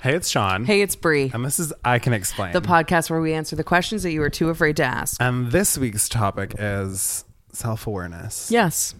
[0.00, 0.64] Hey, it's Sean.
[0.64, 2.52] Hey, it's Bree, And this is I Can Explain.
[2.52, 5.20] the podcast where we answer the questions that you were too afraid to ask.
[5.20, 8.94] and this week's topic is self awareness Yes,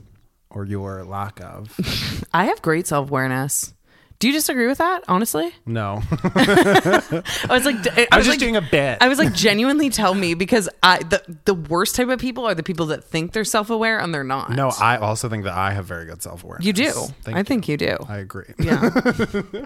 [0.50, 1.72] or your lack of.
[2.34, 3.74] I have great self awareness.
[4.20, 5.04] Do you disagree with that?
[5.06, 6.02] Honestly, No.
[6.34, 8.98] I was like, I, I was just like, doing a bit.
[9.00, 12.54] I was like, genuinely tell me because I the the worst type of people are
[12.54, 14.50] the people that think they're self aware and they're not.
[14.50, 16.66] no, I also think that I have very good self awareness.
[16.66, 16.90] you do.
[17.22, 17.44] Thank I you.
[17.44, 17.96] think you do.
[18.08, 18.52] I agree.
[18.58, 18.90] yeah.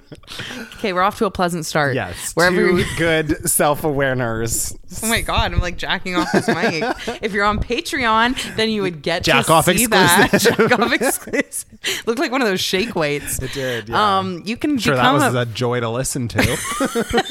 [0.75, 1.95] okay, we're off to a pleasant start.
[1.95, 2.33] Yes.
[2.35, 2.57] Wherever.
[2.57, 4.75] two good self awareness.
[5.03, 6.85] Oh my god, I'm like jacking off this mic.
[7.23, 10.31] if you're on Patreon, then you would get Jack to off see that.
[10.35, 10.57] exclusive.
[10.69, 12.05] Jack off exclusive.
[12.07, 13.41] Looked like one of those shake weights.
[13.41, 13.89] It did.
[13.89, 14.19] Yeah.
[14.19, 16.43] Um, you can sure, that was a, a joy to listen to.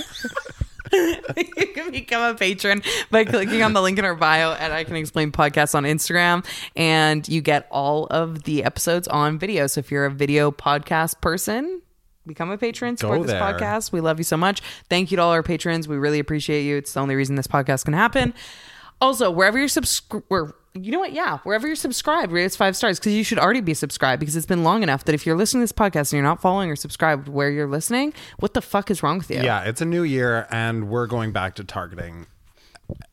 [0.93, 4.83] you can become a patron by clicking on the link in our bio at I
[4.83, 9.67] Can Explain Podcast on Instagram, and you get all of the episodes on video.
[9.67, 11.81] So if you're a video podcast person,
[12.27, 13.91] become a patron, support this podcast.
[13.91, 14.61] We love you so much.
[14.89, 15.87] Thank you to all our patrons.
[15.87, 16.77] We really appreciate you.
[16.77, 18.33] It's the only reason this podcast can happen.
[18.99, 21.11] Also, wherever you're subscribed, you know what?
[21.11, 24.35] Yeah, wherever you're subscribed, rate us five stars because you should already be subscribed because
[24.35, 26.69] it's been long enough that if you're listening to this podcast and you're not following
[26.69, 29.41] or subscribed where you're listening, what the fuck is wrong with you?
[29.41, 32.27] yeah, it's a new year, and we're going back to targeting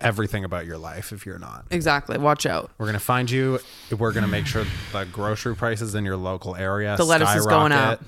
[0.00, 1.64] everything about your life if you're not.
[1.70, 2.18] Exactly.
[2.18, 2.70] Watch out.
[2.78, 3.58] We're gonna find you.
[3.96, 7.72] We're gonna make sure the grocery prices in your local area The lettuce is going
[7.72, 8.02] up.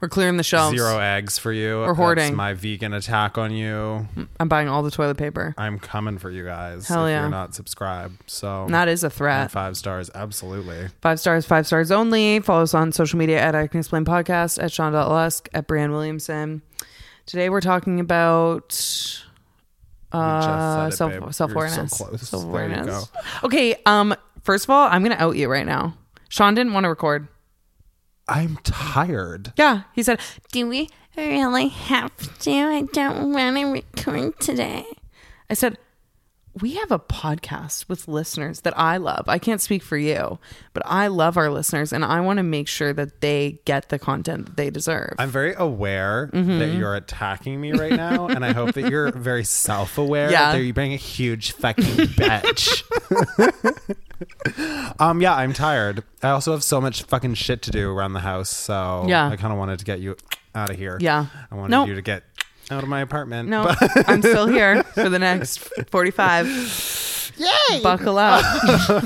[0.00, 0.76] We're clearing the shelves.
[0.76, 1.80] Zero eggs for you.
[1.80, 2.24] We're hoarding.
[2.24, 4.08] That's my vegan attack on you.
[4.38, 5.54] I'm buying all the toilet paper.
[5.58, 6.88] I'm coming for you guys.
[6.88, 7.20] Hell if yeah.
[7.20, 8.22] you're not subscribed.
[8.26, 9.50] So And that is a threat.
[9.50, 10.88] five stars, absolutely.
[11.02, 12.40] Five stars, five stars only.
[12.40, 15.90] Follow us on social media at I Can Explain Podcast, at Sean Lusk, at Breanne
[15.90, 16.62] Williamson.
[17.26, 18.74] Today we're talking about
[20.12, 21.92] uh, just said it, self self awareness.
[21.92, 23.10] So self awareness.
[23.44, 23.76] Okay.
[23.86, 24.14] Um.
[24.42, 25.96] First of all, I'm gonna out you right now.
[26.30, 27.28] Sean didn't want to record.
[28.30, 29.52] I'm tired.
[29.56, 30.20] Yeah, he said,
[30.52, 32.50] Do we really have to?
[32.52, 34.84] I don't want to record today.
[35.50, 35.78] I said,
[36.60, 39.28] we have a podcast with listeners that I love.
[39.28, 40.38] I can't speak for you,
[40.72, 43.98] but I love our listeners and I want to make sure that they get the
[44.00, 45.14] content that they deserve.
[45.18, 46.58] I'm very aware Mm-hmm.
[46.58, 50.52] that you're attacking me right now, and I hope that you're very self-aware Yeah.
[50.52, 52.82] that you're being a huge fucking bitch.
[55.00, 56.02] um, yeah, I'm tired.
[56.22, 59.28] I also have so much fucking shit to do around the house, so Yeah.
[59.28, 60.16] I kind of wanted to get you
[60.54, 60.98] out of here.
[61.00, 61.26] Yeah.
[61.50, 61.88] I wanted Nope.
[61.88, 62.24] you to get
[62.70, 63.48] out of my apartment.
[63.48, 65.58] no, but- I'm still here for the next
[65.90, 67.32] 45.
[67.36, 67.80] Yay!
[67.82, 68.44] Buckle up.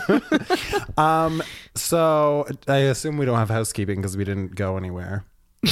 [0.98, 1.42] Um,
[1.74, 5.24] so I assume we don't have housekeeping because we didn't go anywhere.
[5.64, 5.70] In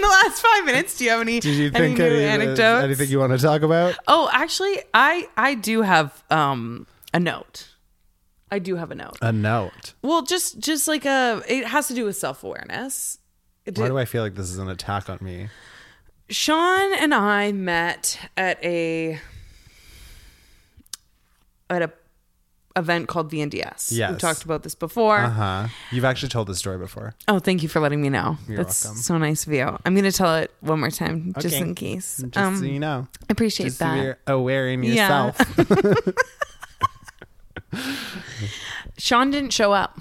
[0.00, 2.84] the last five minutes, do you have any, Did you any think new any, anecdotes?
[2.84, 3.96] anything you want to talk about?
[4.06, 7.68] oh, actually, I, I do have um, a note.
[8.50, 9.16] I do have a note.
[9.22, 9.94] A note.
[10.02, 13.18] Well, just just like a, it has to do with self awareness.
[13.76, 15.48] Why do I feel like this is an attack on me?
[16.30, 19.18] Sean and I met at a
[21.70, 21.92] at a
[22.76, 23.90] event called VNDS.
[23.90, 24.10] Yes.
[24.10, 25.18] We've talked about this before.
[25.18, 25.66] Uh huh.
[25.90, 27.14] You've actually told this story before.
[27.26, 28.36] Oh, thank you for letting me know.
[28.46, 29.02] You're That's welcome.
[29.02, 29.62] so nice of you.
[29.84, 32.18] I'm going to tell it one more time, just in case.
[32.18, 33.08] Just um, so you know.
[33.22, 34.02] I appreciate Just so that.
[34.02, 35.32] you're aware in Yeah.
[35.32, 36.14] yourself.
[38.98, 39.98] Sean didn't show up.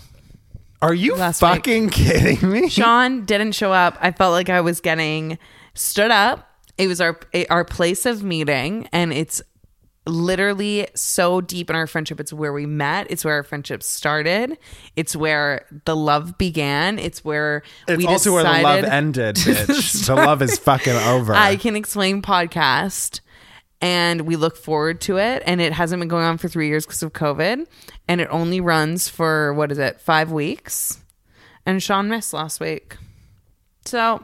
[0.82, 1.52] Are you Last week.
[1.52, 2.70] fucking kidding me?
[2.70, 3.98] Sean didn't show up.
[4.00, 5.38] I felt like I was getting
[5.74, 6.48] stood up.
[6.78, 9.42] It was our eh, our place of meeting, and it's
[10.06, 12.20] literally so deep in our friendship.
[12.20, 13.08] It's where we met.
[13.10, 14.58] It's where our friendship started.
[14.96, 17.00] It's where the love began.
[17.00, 20.06] It's where It's we also where the love ended, bitch.
[20.06, 21.34] the love is fucking over.
[21.34, 23.20] I can explain podcast.
[23.80, 25.44] And we look forward to it.
[25.46, 27.68] And it hasn't been going on for three years because of COVID.
[28.08, 31.00] And it only runs for, what is it, five weeks?
[31.66, 32.98] And Sean missed last week.
[33.86, 34.24] So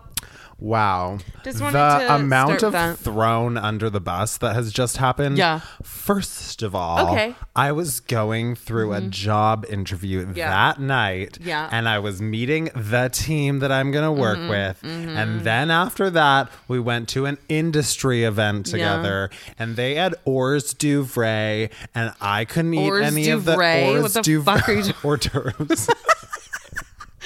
[0.64, 1.18] wow.
[1.44, 2.98] Just wanted the to amount start of that.
[2.98, 5.38] thrown under the bus that has just happened.
[5.38, 5.60] Yeah.
[5.84, 7.30] First of all, Okay.
[7.32, 7.44] Mm-hmm.
[7.56, 10.50] I was going through a job interview Yeah.
[10.50, 11.38] that night.
[11.42, 11.68] Yeah.
[11.72, 14.50] And I was meeting the team that I'm going to work Mm-hmm.
[14.50, 14.84] with.
[15.18, 18.72] And then after that, we went to an industry event Yeah.
[18.72, 19.30] together
[19.60, 23.98] and they had Ors Duvray and I couldn't eat Hors any of the d'oeuvre?
[23.98, 25.90] Ors What the fuck are you Duvray hors d'oeuvres.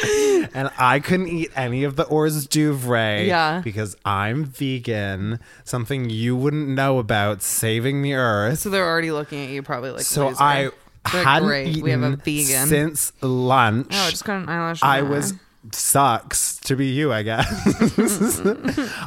[0.54, 3.62] and I couldn't eat any of the Ors Duvray Yeah.
[3.64, 8.60] because I'm vegan, something you wouldn't know about saving the earth.
[8.60, 10.02] So they're already looking at you, probably like.
[10.02, 10.44] So loser.
[10.44, 10.70] I
[11.12, 11.68] They're hadn't great.
[11.70, 12.68] eaten We have a vegan.
[12.68, 13.88] since lunch.
[13.92, 14.84] oh, I just got an eyelash.
[14.84, 15.34] I was
[15.72, 17.48] sucks to be you, I guess.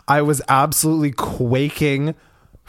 [0.08, 2.14] I was absolutely quaking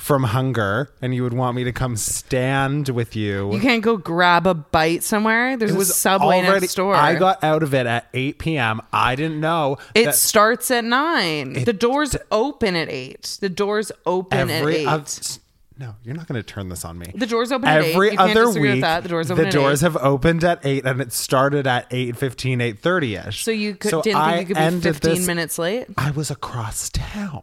[0.01, 3.53] from hunger and you would want me to come stand with you.
[3.53, 5.55] You can't go grab a bite somewhere.
[5.57, 6.95] There's a subway next door.
[6.95, 8.81] I got out of it at 8 p.m.
[8.91, 11.53] I didn't know It that starts at nine.
[11.65, 13.37] the doors open at eight.
[13.41, 14.87] The doors open every at eight.
[14.87, 15.37] oth-
[15.77, 17.11] no, you're not going to turn this on me.
[17.15, 19.01] The doors open every You can't other with week, that.
[19.03, 23.27] The doors open the doors have opened at eight, and it started at 8.15, 8.30
[23.27, 23.43] ish.
[23.43, 25.87] so you could, So didn't I think you could be 15 this- minutes late?
[25.97, 27.41] I was across town,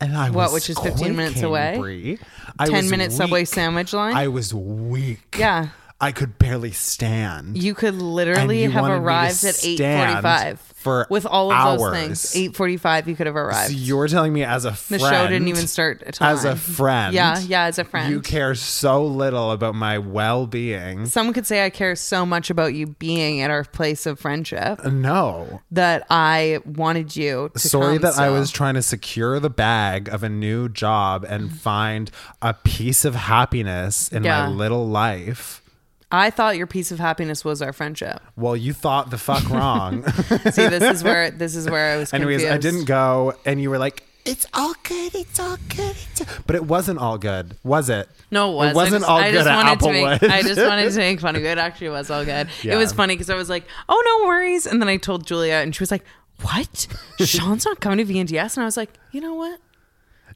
[0.00, 1.76] and I What, which is 15 minutes away?
[1.78, 2.18] Bree.
[2.58, 4.14] I 10 was minute subway sandwich line?
[4.14, 5.36] I was weak.
[5.38, 5.68] Yeah.
[5.98, 7.56] I could barely stand.
[7.56, 11.78] You could literally you have wanted me to arrived at 8:45 for with all of
[11.78, 12.32] those things.
[12.34, 13.70] 8:45 you could have arrived.
[13.72, 16.54] So you're telling me as a friend, the show didn't even start at as a
[16.54, 17.14] friend.
[17.14, 18.10] Yeah, yeah, as a friend.
[18.12, 21.06] You care so little about my well-being.
[21.06, 24.84] Someone could say I care so much about you being at our place of friendship
[24.84, 25.62] No.
[25.70, 30.08] that I wanted you to Sorry come that I was trying to secure the bag
[30.08, 32.10] of a new job and find
[32.42, 34.42] a piece of happiness in Yeah.
[34.42, 35.62] my little life.
[36.10, 38.20] I thought your piece of happiness was our friendship.
[38.36, 40.04] Well, you thought the fuck wrong.
[40.50, 42.44] See, this is where this is where I was confused.
[42.44, 45.14] Anyways, I didn't go, and you were like, "It's all good.
[45.16, 48.08] It's all good." It's all-" But it wasn't all good, was it?
[48.30, 48.70] No, it was.
[48.70, 50.22] It wasn't just, all I good just at Applewood.
[50.22, 51.48] make, I just wanted to make fun of it.
[51.48, 52.48] It actually was all good.
[52.62, 55.54] It was funny because I was like, "Oh, no worries," and then I told Julia,
[55.54, 56.04] and she was like,
[56.42, 56.86] "What?
[57.20, 59.58] Sean's not coming to VNDS?" And I was like, "You know what?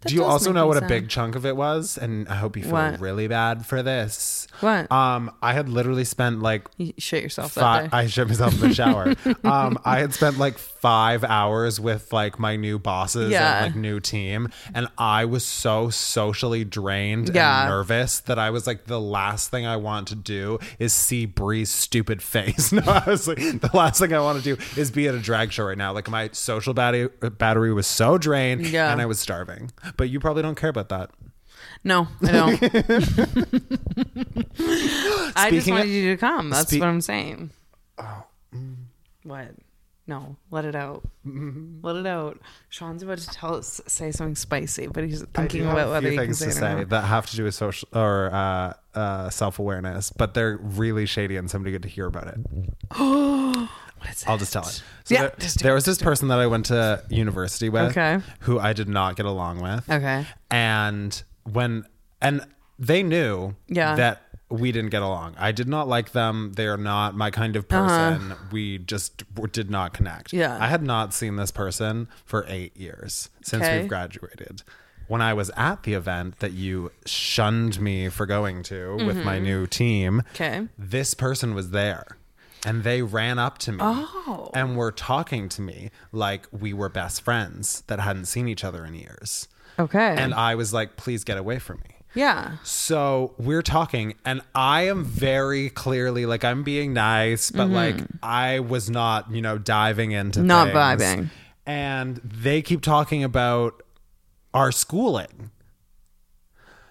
[0.07, 1.99] Do you also know what a big chunk of it was?
[1.99, 3.01] And I hope you feel What?
[3.01, 4.47] really bad for this.
[4.61, 4.91] What?
[4.91, 7.91] Um, I had literally spent like You shit yourself that five.
[7.91, 7.97] day.
[7.97, 9.15] I shit myself in the shower.
[9.45, 13.59] um, I had spent like five hours with like my new bosses Yeah.
[13.65, 17.61] and like new team, and I was so socially drained Yeah.
[17.63, 21.27] and nervous that I was like, the last thing I want to do is see
[21.27, 22.73] Bree's stupid face.
[22.73, 25.19] no, I was like, the last thing I want to do is be at a
[25.19, 25.93] drag show right now.
[25.93, 27.09] Like my social battery
[27.39, 28.91] battery was so drained, Yeah.
[28.91, 29.71] and I was starving.
[29.97, 31.11] But you probably don't care about that.
[31.85, 32.63] no, I don't.
[35.37, 36.51] I just Speaking wanted of- you to come.
[36.51, 37.51] That's Spe- what I'm saying.
[37.99, 38.77] Oh, mm.
[39.25, 39.49] What?
[40.07, 41.03] No, let it out.
[41.27, 41.87] Mm-hmm.
[41.87, 42.41] Let it out.
[42.69, 45.89] Sean's about to tell us say something spicy, but he's I thinking do have about
[45.89, 46.89] a whether few he can things say to it or say not.
[46.89, 51.37] that have to do with social or uh, uh, self awareness, but they're really shady
[51.37, 52.41] and somebody good to hear about it.
[54.01, 54.83] What is I'll just tell it.
[55.05, 58.19] So Yeah, there, just there was this person that I went to university with, Okay.
[58.41, 59.89] who I did not get along with.
[59.91, 60.27] Okay.
[60.51, 61.85] and when
[62.21, 62.45] and
[62.79, 63.95] they knew Yeah.
[63.97, 65.35] that we didn't get along.
[65.39, 66.53] I did not like them.
[66.57, 68.35] They are not my kind of person.
[68.51, 70.35] We just w- did not connect.
[70.35, 70.41] Uh-huh.
[70.43, 70.59] Yeah.
[70.61, 73.81] I had not seen this person for eight years since Okay.
[73.81, 74.63] we've graduated.
[75.07, 79.25] When I was at the event that you shunned me for going to with Mm-hmm.
[79.25, 80.67] my new team, Okay.
[80.79, 82.17] this person was there.
[82.67, 84.51] And they ran up to me Oh.
[84.55, 88.85] and were talking to me like we were best friends that hadn't seen each other
[88.85, 89.49] in years.
[89.79, 90.15] Okay.
[90.19, 91.97] And I was like, please get away from me.
[92.15, 92.57] yeah.
[92.65, 98.59] So we're talking, and I am very clearly like I'm being nice, but like I
[98.61, 100.47] was not, you know, diving into Mm-hmm.
[100.49, 101.03] Not things.
[101.03, 101.31] vibing.
[101.67, 103.83] And they keep talking about
[104.53, 105.51] our schooling.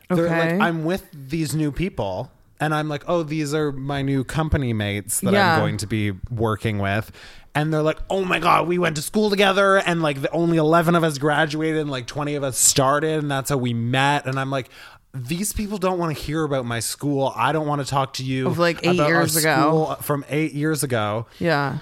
[0.10, 0.54] They're Okay.
[0.58, 4.74] like, I'm with these new people, and I'm like, oh, these are my new company
[4.74, 5.54] mates that Yeah.
[5.56, 7.12] I'm going to be working with.
[7.56, 10.58] And they're like, oh my God, we went to school together, and like the only
[10.58, 14.26] 11 of us graduated, and like 20 of us started, and that's how we met.
[14.28, 14.70] And I'm like,
[15.14, 17.34] these people don't want to hear about my school.
[17.36, 19.98] I don't want to talk to you Of, like, eight years ago.
[20.02, 21.26] from eight years ago.
[21.40, 21.80] Yeah.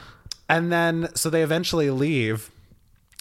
[0.48, 2.50] And then so they eventually leave.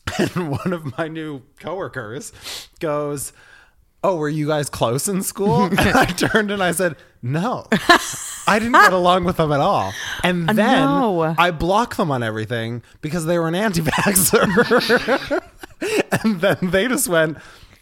[0.18, 2.32] And one of my new coworkers
[2.78, 3.32] goes,
[4.04, 5.64] Oh, were you guys close in school?
[5.76, 6.94] And I turned and I said,
[7.26, 7.66] No.
[8.48, 9.92] I didn't get along with them at all.
[10.22, 11.34] And uh, then no.
[11.36, 15.42] I blocked them on everything because they were an anti vaxxer.
[16.22, 17.38] and then they just went,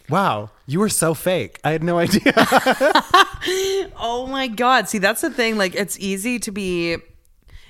[0.09, 1.59] Wow, you were so fake.
[1.63, 2.33] I had no idea.
[3.97, 4.89] Oh my god.
[4.89, 5.55] See, that's the thing.
[5.57, 6.97] Like, it's easy to be.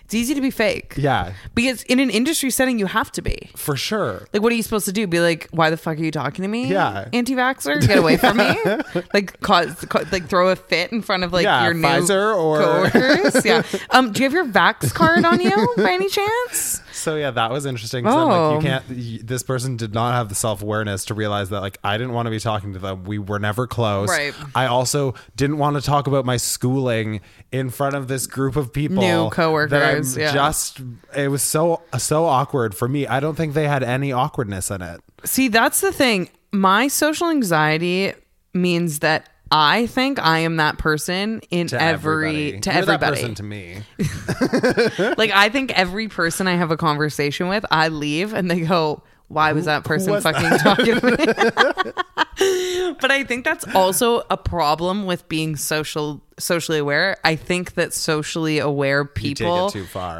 [0.06, 0.94] It's easy to be fake.
[0.98, 3.50] yeah, Because in an industry setting, you have to be.
[3.56, 4.28] for sure.
[4.34, 5.08] Like, what are you supposed to do?
[5.08, 6.68] Be like, why the fuck are you talking to me?
[6.68, 7.10] Yeah.
[7.12, 8.56] Anti-vaxxer, get away from me.
[9.14, 12.38] like, cause, co- like, throw a fit in front of like Yeah, your new Pfizer
[12.38, 12.60] or-
[12.90, 13.44] coworkers.
[13.44, 13.64] yeah.
[13.90, 16.82] Um, do you have your Vax card on you by any chance?
[17.06, 18.04] So yeah, that was interesting.
[18.04, 18.56] 'cause I'm like, Oh.
[18.56, 18.84] you can't.
[18.90, 22.14] y- This person did not have the self awareness to realize that like I didn't
[22.14, 23.04] want to be talking to them.
[23.06, 24.10] We were never close.
[24.10, 24.34] Right.
[24.54, 27.22] I also didn't want to talk about my schooling
[27.52, 30.34] in front of this group of people, New coworkers, That I'm yeah.
[30.34, 30.82] just.
[31.16, 33.08] It was so so awkward for me.
[33.08, 35.00] I don't think they had any awkwardness in it.
[35.24, 36.30] See, that's the thing.
[36.52, 38.14] My social anxiety
[38.54, 42.60] means that I think I am that person in To every everybody.
[42.60, 43.22] to You're everybody.
[43.22, 45.14] That person to me.
[45.18, 49.02] like I think every person I have a conversation with, I leave and they go,
[49.30, 51.94] why was that person was fucking talking to me?
[53.00, 57.16] but I think that's also a problem with being social socially aware.
[57.24, 59.72] I think that socially aware people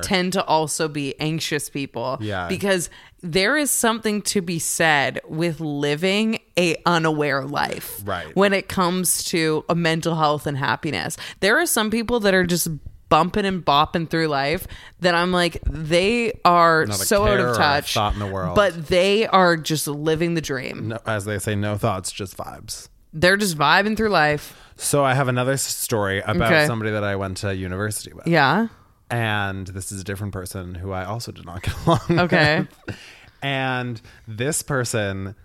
[0.02, 2.18] tend to also be anxious people.
[2.22, 2.48] Yeah.
[2.48, 2.90] Because
[3.26, 8.02] there is something to be said with living a unaware life.
[8.06, 8.34] Right.
[8.36, 11.18] When it comes to a mental health and happiness.
[11.40, 12.68] There are some people that are just
[13.10, 14.66] bumping and bopping through life
[15.00, 17.94] that I'm like they are Not a so out care or of a touch.
[17.94, 18.56] thought in the world.
[18.56, 20.90] But they are just living the dream.
[20.90, 22.90] No, as they say, no thoughts, just vibes.
[23.14, 24.60] They're just vibing through life.
[24.76, 26.66] So I have another s- story about Okay.
[26.68, 28.28] somebody that I went to university with.
[28.28, 28.68] Yeah.
[29.12, 32.66] And this is a different person who I also did not get along Okay.
[32.88, 32.98] with.
[33.46, 35.36] And this person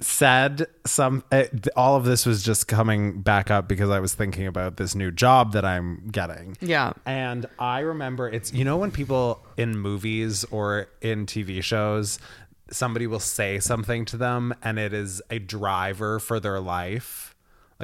[0.00, 4.12] said some uh, th- all of this was just coming back up because I was
[4.12, 6.56] thinking about this new job that I'm getting.
[6.60, 6.94] Yeah.
[7.06, 12.18] And I remember it's you know when people in movies or in TV shows
[12.72, 17.33] somebody will say something to them and it is a driver for their life.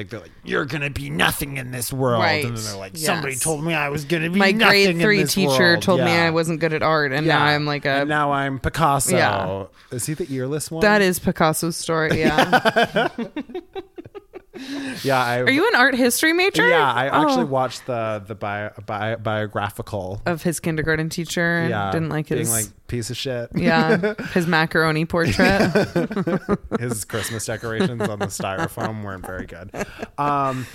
[0.00, 2.42] Like they're like, "You're gonna be nothing in this world," Right.
[2.42, 3.04] and then they're like, Yes.
[3.04, 5.82] "Somebody told me I was gonna be My nothing grade in three this teacher world."
[5.82, 7.90] told me I wasn't good at art, and now I'm like a.
[8.00, 9.14] And now I'm Picasso.
[9.14, 9.66] Yeah.
[9.94, 10.80] Is he the earless one?
[10.80, 12.18] that is Picasso's story.
[12.20, 13.08] Yeah.
[15.02, 15.22] Yeah.
[15.22, 16.68] I, Are you an art history major?
[16.68, 17.46] Yeah, I actually Oh.
[17.46, 20.20] watched the the bio, bio, biographical.
[20.26, 21.58] Of his kindergarten teacher.
[21.60, 22.50] And yeah, Didn't like being his.
[22.52, 23.48] like piece of shit.
[23.54, 24.14] yeah.
[24.34, 25.70] His macaroni portrait.
[26.80, 29.70] his Christmas decorations on the styrofoam weren't very good.
[30.18, 30.66] Um,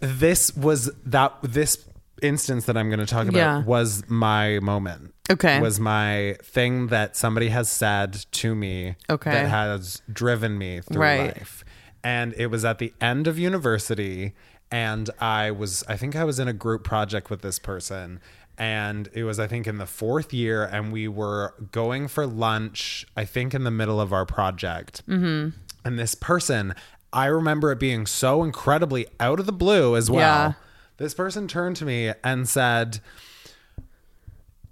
[0.00, 1.84] this was that this
[2.22, 3.62] instance that I'm going to talk about Yeah.
[3.64, 5.14] was my moment.
[5.30, 5.60] Okay.
[5.60, 8.96] was my thing that somebody has said to me.
[9.10, 9.30] Okay.
[9.30, 11.36] that has driven me through Right.
[11.36, 11.64] life,
[12.02, 14.34] and it was at the end of university,
[14.70, 18.20] and I was I think I was in a group project with this person.
[18.60, 23.06] And it was, I think, in the fourth year, and we were going for lunch,
[23.16, 25.06] I think, in the middle of our project.
[25.06, 25.50] Mm-hmm.
[25.84, 26.74] And this person,
[27.12, 30.18] I remember it being so incredibly out of the blue as well.
[30.18, 30.52] Yeah.
[30.96, 33.00] This person turned to me and said,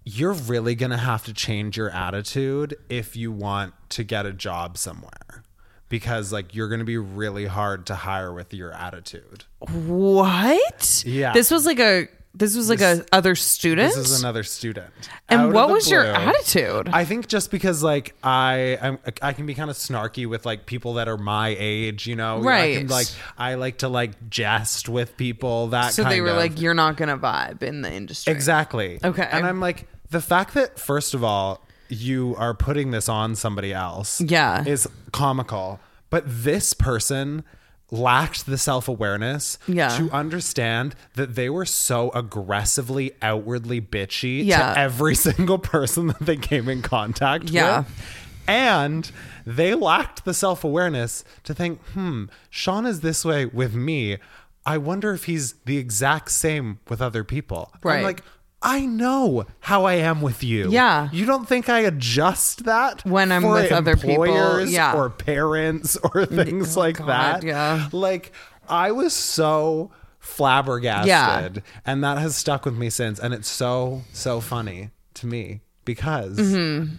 [0.04, 4.32] You're really going to have to change your attitude if you want to get a
[4.32, 5.44] job somewhere.
[5.88, 9.44] Because, like, you're going to be really hard to hire with your attitude.
[9.60, 11.02] what?
[11.06, 11.32] Yeah.
[11.32, 12.08] This was like a.
[12.34, 13.94] This was like This- a other student.
[13.94, 14.92] This is another student.
[15.26, 16.86] And what was your attitude?
[16.92, 20.66] I think just because like I I'm, I can be kind of snarky with like
[20.66, 22.36] people that are my age, you know.
[22.36, 22.76] I Right.
[22.78, 23.06] can, like
[23.38, 26.36] I like to like jest with people that so they were of.
[26.36, 28.98] like, "You're not gonna vibe in the industry." Exactly.
[29.02, 29.26] Okay.
[29.32, 33.72] And I'm like the fact that first of all you are putting this on somebody
[33.72, 34.64] else Yeah.
[34.66, 37.44] is comical, but this person
[37.92, 39.88] lacked the self-awareness Yeah.
[39.96, 44.72] to understand that they were so aggressively outwardly bitchy Yeah.
[44.74, 47.78] to every single person that they came in contact Yeah.
[47.78, 47.86] with.
[48.48, 49.10] And
[49.44, 54.18] they lacked the self-awareness to think, "Hmm, Sean is this way with me.
[54.64, 57.98] I wonder if he's the exact same with other people." Right.
[57.98, 58.22] I'm like,
[58.68, 60.70] I know how I am with you.
[60.70, 61.08] Yeah.
[61.12, 64.92] You don't think I adjust that When I'm for with other people, yeah.
[64.94, 67.42] or parents or things like God, that?
[67.44, 67.88] yeah.
[67.92, 68.32] Like
[68.68, 71.62] I was so flabbergasted Yeah.
[71.84, 76.38] and that has stuck with me since and it's so so funny to me because
[76.38, 76.94] Mm-hmm.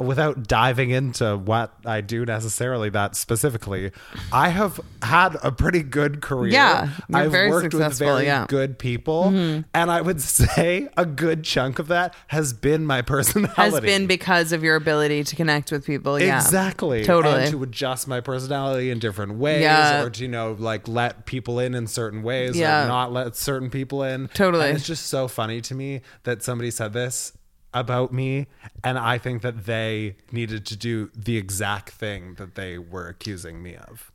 [0.00, 3.92] Without diving into what I do necessarily that specifically,
[4.32, 6.52] I have had a pretty good career.
[6.52, 8.40] Yeah, I've very worked with very yeah.
[8.40, 8.46] Mm-hmm.
[8.46, 13.54] good people, and I would say a good chunk of that has been my personality.
[13.60, 16.18] Has been because of your ability to connect with people.
[16.20, 16.36] Yeah.
[16.36, 17.04] Exactly.
[17.04, 17.42] Totally.
[17.42, 20.02] And to adjust my personality in different ways Yeah.
[20.02, 22.84] or to, you know, like let people in in certain ways Yeah.
[22.84, 24.28] or not let certain people in.
[24.28, 24.68] Totally.
[24.68, 27.32] And it's just so funny to me that somebody said this
[27.72, 28.46] about me
[28.82, 33.62] and I think that they needed to do the exact thing that they were accusing
[33.62, 34.10] me of.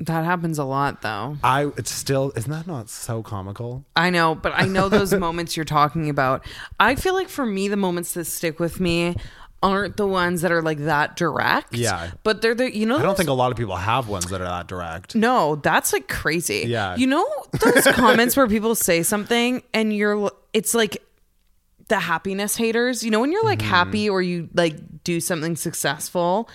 [0.00, 1.36] That happens a lot though.
[1.44, 3.84] I it's still isn't that not so comical?
[3.94, 6.44] I know, but I know those moments you're talking about.
[6.80, 9.14] I feel like for me, the moments that stick with me
[9.62, 11.74] aren't the ones that are like that direct.
[11.74, 12.10] Yeah.
[12.24, 14.26] But they're the, you know, I don't those- think a lot of people have ones
[14.26, 15.14] that are that direct.
[15.14, 16.64] No, that's like crazy.
[16.66, 16.96] Yeah.
[16.96, 17.26] You know
[17.60, 20.98] those comments where people say something and you're it's like
[21.88, 23.02] the happiness haters.
[23.02, 23.68] You know when you're like Mm-hmm.
[23.68, 26.48] happy or you like do something successful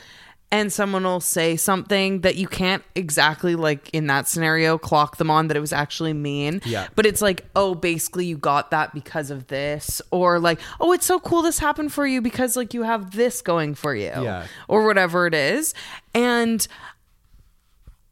[0.51, 5.29] and someone will say something that you can't exactly like in that scenario clock them
[5.29, 6.59] on that it was actually mean.
[6.65, 6.88] Yeah.
[6.95, 11.05] But it's like, "Oh, basically you got that because of this." Or like, "Oh, it's
[11.05, 14.48] so cool this happened for you because like you have this going for you." Yeah.
[14.67, 15.75] Or whatever it is.
[16.15, 16.67] And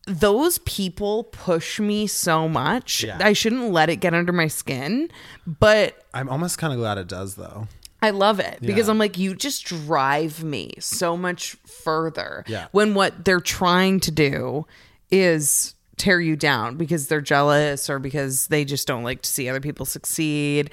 [0.08, 3.04] those people push me so much.
[3.04, 3.20] Yeah.
[3.22, 5.10] I shouldn't let it get under my skin,
[5.46, 7.68] but I'm almost kind of glad it does though.
[8.02, 8.92] I love it because Yeah.
[8.92, 12.44] I'm like, you just drive me so much further.
[12.48, 12.68] Yeah.
[12.72, 14.66] When what they're trying to do
[15.12, 19.50] is tear you down because they're jealous or because they just don't like to see
[19.50, 20.70] other people succeed.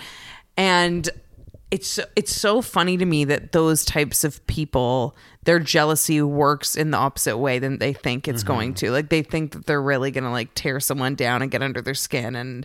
[0.56, 1.08] And
[1.74, 6.92] it's it's so funny to me that those types of people, their jealousy works in
[6.92, 8.52] the opposite way than they think it's mm-hmm.
[8.52, 8.92] going to.
[8.92, 11.94] Like they think that they're really gonna like tear someone down and get under their
[11.94, 12.64] skin and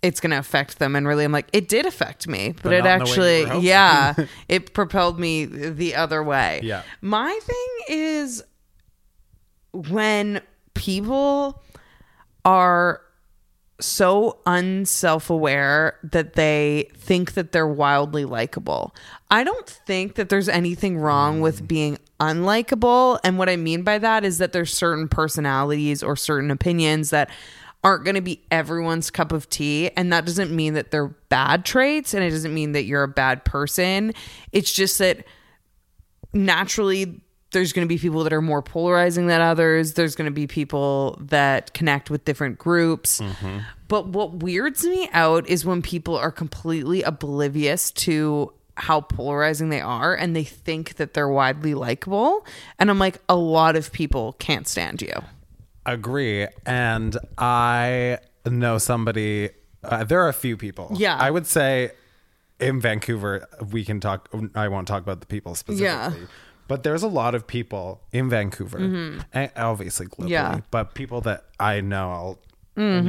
[0.00, 2.72] it's going to affect them and really i'm like it did affect me but, But
[2.74, 4.14] it not in the way you actually yeah
[4.48, 6.82] it propelled me the other way Yeah.
[7.00, 8.44] my thing is
[9.72, 10.42] when
[10.74, 11.62] people
[12.44, 13.00] are
[13.80, 18.94] so unself-aware that they think that they're wildly likable.
[19.30, 21.68] I don't think that there's anything wrong with mm.
[21.68, 26.50] being unlikable and what I mean by that is that there's certain personalities or certain
[26.50, 27.28] opinions that
[27.84, 31.66] aren't going to be everyone's cup of tea and that doesn't mean that they're bad
[31.66, 34.14] traits and it doesn't mean that you're a bad person.
[34.50, 35.26] It's just that
[36.32, 37.20] naturally
[37.52, 39.94] there's going to be people that are more polarizing than others.
[39.94, 43.22] There's going to be people that connect with different groups.
[43.88, 49.80] But what weirds me out is when people are completely oblivious to how polarizing they
[49.80, 52.44] are and they think that they're widely likable.
[52.78, 55.14] And I'm like, a lot of people can't stand you.
[55.86, 56.46] Agree.
[56.66, 59.50] And I know somebody,
[59.84, 60.90] uh, there are a few people.
[60.94, 61.16] Yeah.
[61.16, 61.92] I would say
[62.60, 65.86] in Vancouver, we can talk, I won't talk about the people specifically.
[65.86, 66.12] Yeah.
[66.66, 66.74] Mm-hmm.
[66.74, 68.78] But there's a lot of people in Vancouver,
[69.32, 70.60] and obviously globally, Yeah.
[70.70, 72.38] but people that I know, I'll,
[72.76, 73.08] Mm-hmm.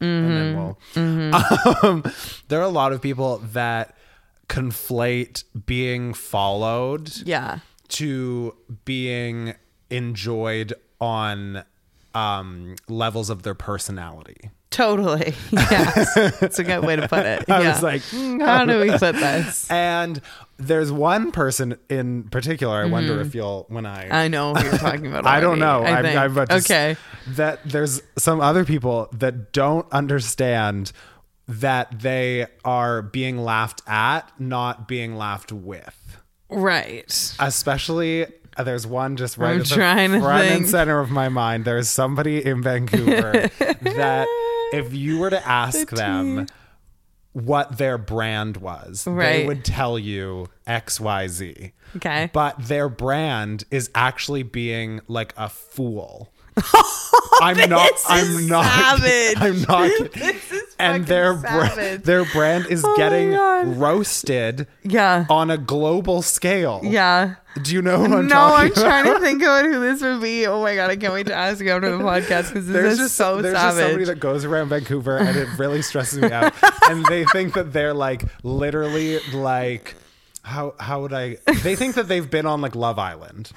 [0.00, 0.78] you'll, and then we'll.
[1.84, 2.02] Um,
[2.48, 3.94] there are a lot of people that
[4.48, 7.60] conflate being followed Yeah.
[7.90, 9.54] to being
[9.90, 11.62] enjoyed on
[12.14, 14.50] um, levels of their personality.
[14.76, 15.32] Totally.
[15.52, 16.14] Yes.
[16.42, 17.44] It's a good way to put it.
[17.50, 17.72] I Yeah.
[17.72, 19.70] was like, mm, how do we put this?
[19.70, 20.20] and
[20.58, 22.76] there's one person in particular.
[22.76, 24.04] I wonder if you'll when I.
[24.04, 24.14] Mm-hmm.
[24.14, 25.26] I know who you're talking about.
[25.26, 25.82] I don't know.
[25.82, 26.06] I I'm.
[26.06, 26.96] I'm about to okay.
[27.28, 30.92] That there's some other people that don't understand
[31.48, 36.18] that they are being laughed at, not being laughed with.
[36.50, 37.34] Right.
[37.40, 38.26] especially
[38.58, 41.88] uh, there's one just right I'm at the front and center of my mind there's
[41.88, 43.50] somebody in vancouver
[43.82, 44.28] that
[44.72, 46.46] if you were to ask them
[47.32, 49.40] what their brand was right.
[49.40, 52.30] they would tell you xyz Okay.
[52.32, 56.32] but their brand is actually being like a fool
[57.42, 59.36] i'm not i'm not savage.
[59.40, 63.32] i'm not This is and their bra- their brand is Oh getting
[63.78, 65.26] roasted Yeah.
[65.28, 67.34] on a global scale Yeah.
[67.62, 68.84] Do you know who I'm no, talking I'm about?
[68.84, 70.46] trying to think about who this would be.
[70.46, 72.92] Oh my god, I can't wait to ask you after the podcast because this There's
[72.94, 76.30] is just so there's just somebody that goes around Vancouver and it really stresses me
[76.30, 76.52] out.
[76.90, 79.94] and they think that they're like literally like
[80.42, 83.52] how how would I they think that they've been on like Love Island.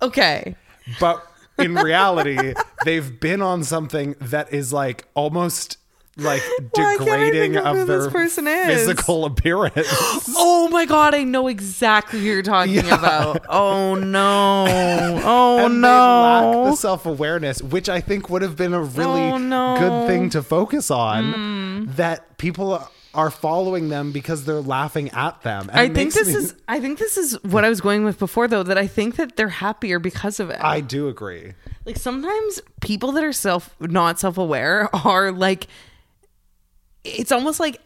[0.00, 0.56] okay.
[0.98, 1.24] But
[1.58, 5.76] in reality, they've been on something that is like almost
[6.16, 6.42] like
[6.74, 8.66] Why can't I degrading of their person is?
[8.66, 9.88] physical appearance.
[10.42, 12.98] Oh my god, I know exactly who you're talking Yeah.
[12.98, 13.44] about.
[13.48, 14.64] Oh no.
[15.24, 16.64] Oh and they lack no.
[16.70, 19.76] the self awareness, which I think would have been a really Oh, no.
[19.78, 21.24] good thing to focus on.
[21.34, 21.96] Mm.
[21.96, 25.68] That people are following them because they're laughing at them.
[25.70, 28.18] And I think this me- is I think this is what I was going with
[28.18, 30.58] before though that I think that they're happier because of it.
[30.62, 31.52] I do agree.
[31.84, 35.66] like sometimes people that are self not self-aware are like
[37.04, 37.80] it's almost like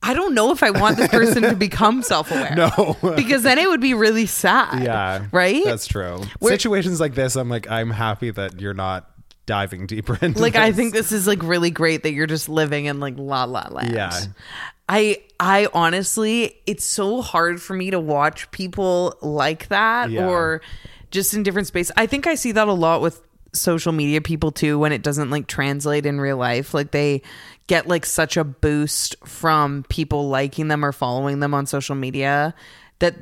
[0.00, 2.54] I don't know if I want this person to become self-aware.
[2.54, 2.96] No.
[3.16, 4.82] Because then it would be really sad.
[4.84, 5.26] Yeah.
[5.32, 5.64] Right?
[5.64, 6.20] That's true.
[6.40, 9.10] We're- Situations like this, I'm like, I'm happy that you're not
[9.46, 12.84] diving deeper into like I think this is like really great that you're just living
[12.84, 13.92] in like la la land.
[13.92, 14.12] Yeah.
[14.90, 20.28] I I honestly it's so hard for me to watch people like that Yeah.
[20.28, 20.60] or
[21.10, 21.90] just in different space.
[21.96, 25.30] I think I see that a lot with social media people too when it doesn't
[25.30, 26.74] like translate in real life.
[26.74, 27.22] Like they
[27.66, 32.54] get like such a boost from people liking them or following them on social media
[32.98, 33.14] that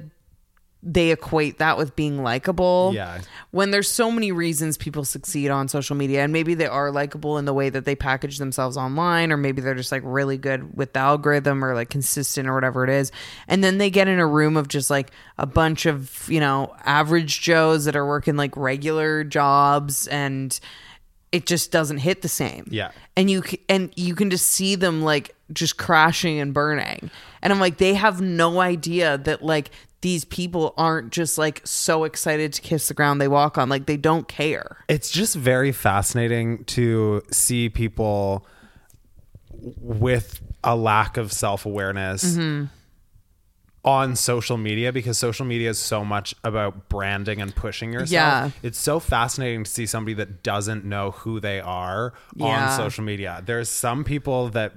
[0.89, 2.93] they equate that with being likable.
[2.95, 3.21] Yeah.
[3.51, 7.39] When there's so many reasons people succeed on social media, and maybe they are likable
[7.39, 10.77] in the way that they package themselves online, or maybe they're just like really good
[10.77, 13.11] with the algorithm or like consistent or whatever it is.
[13.49, 16.73] And then they get in a room of just like a bunch of, you know,
[16.85, 20.59] average Joes that are working like regular jobs and
[21.33, 22.67] it just doesn't hit the same.
[22.71, 22.93] Yeah.
[23.17, 27.11] And you and you can just see them like just crashing and burning.
[27.43, 29.71] And I'm like they have no idea that like
[30.03, 33.69] these people aren't just like so excited to kiss the ground they walk on.
[33.69, 34.85] Like they don't care.
[34.89, 38.47] it's just very fascinating to see people
[39.81, 42.65] with a lack of self-awareness Mm-hmm.
[43.85, 48.11] on social media because social media is so much about branding and pushing yourself.
[48.11, 48.51] Yeah.
[48.63, 52.47] It's so fascinating to see somebody that doesn't know who they are Yeah.
[52.71, 53.43] on social media.
[53.47, 54.73] There's some people that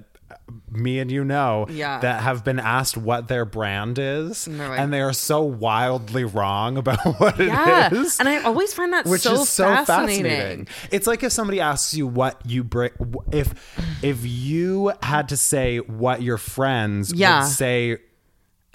[0.71, 1.99] me and you know Yeah.
[1.99, 6.23] that have been asked what their brand is And like- and they are so wildly
[6.23, 7.87] wrong about what Yeah.
[7.87, 10.23] it is And I always find that which so, is so fascinating.
[10.25, 10.67] fascinating.
[10.91, 12.91] It's like if somebody asks you what you bring,
[13.31, 13.53] if
[14.01, 17.41] if you had to say what your friends Yeah.
[17.41, 17.97] would say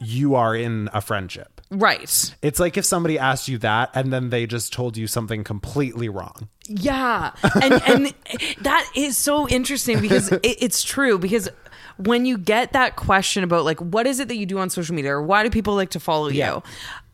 [0.00, 1.60] you are in a friendship.
[1.70, 2.34] Right.
[2.42, 6.08] It's like if somebody asked you that and then they just told you something completely
[6.08, 6.48] wrong.
[6.66, 8.14] Yeah, and and
[8.62, 11.48] that is so interesting because it, it's true because
[11.96, 14.94] when you get that question about like what is it that you do on social
[14.94, 16.54] media or why do people like to follow Yeah.
[16.56, 16.62] you,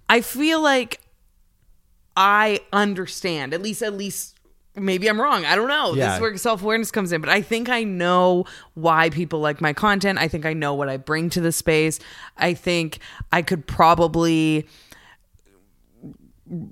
[0.08, 1.00] I feel like
[2.16, 4.36] I understand at least at least
[4.76, 5.44] maybe I'm wrong.
[5.44, 5.94] I don't know.
[5.94, 9.60] This is where self awareness comes in, but I think I know why people like
[9.60, 10.18] my content.
[10.18, 11.98] I think I know what I bring to the space.
[12.36, 12.98] I think
[13.32, 14.66] I could probably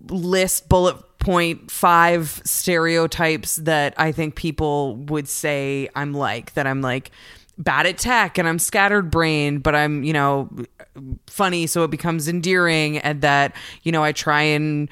[0.09, 6.81] list bullet point five stereotypes that I think people would say I'm like that I'm
[6.81, 7.11] like
[7.59, 10.49] bad at tech and I'm scattered brained but I'm you know
[11.27, 14.89] funny so it becomes endearing and that you know I try and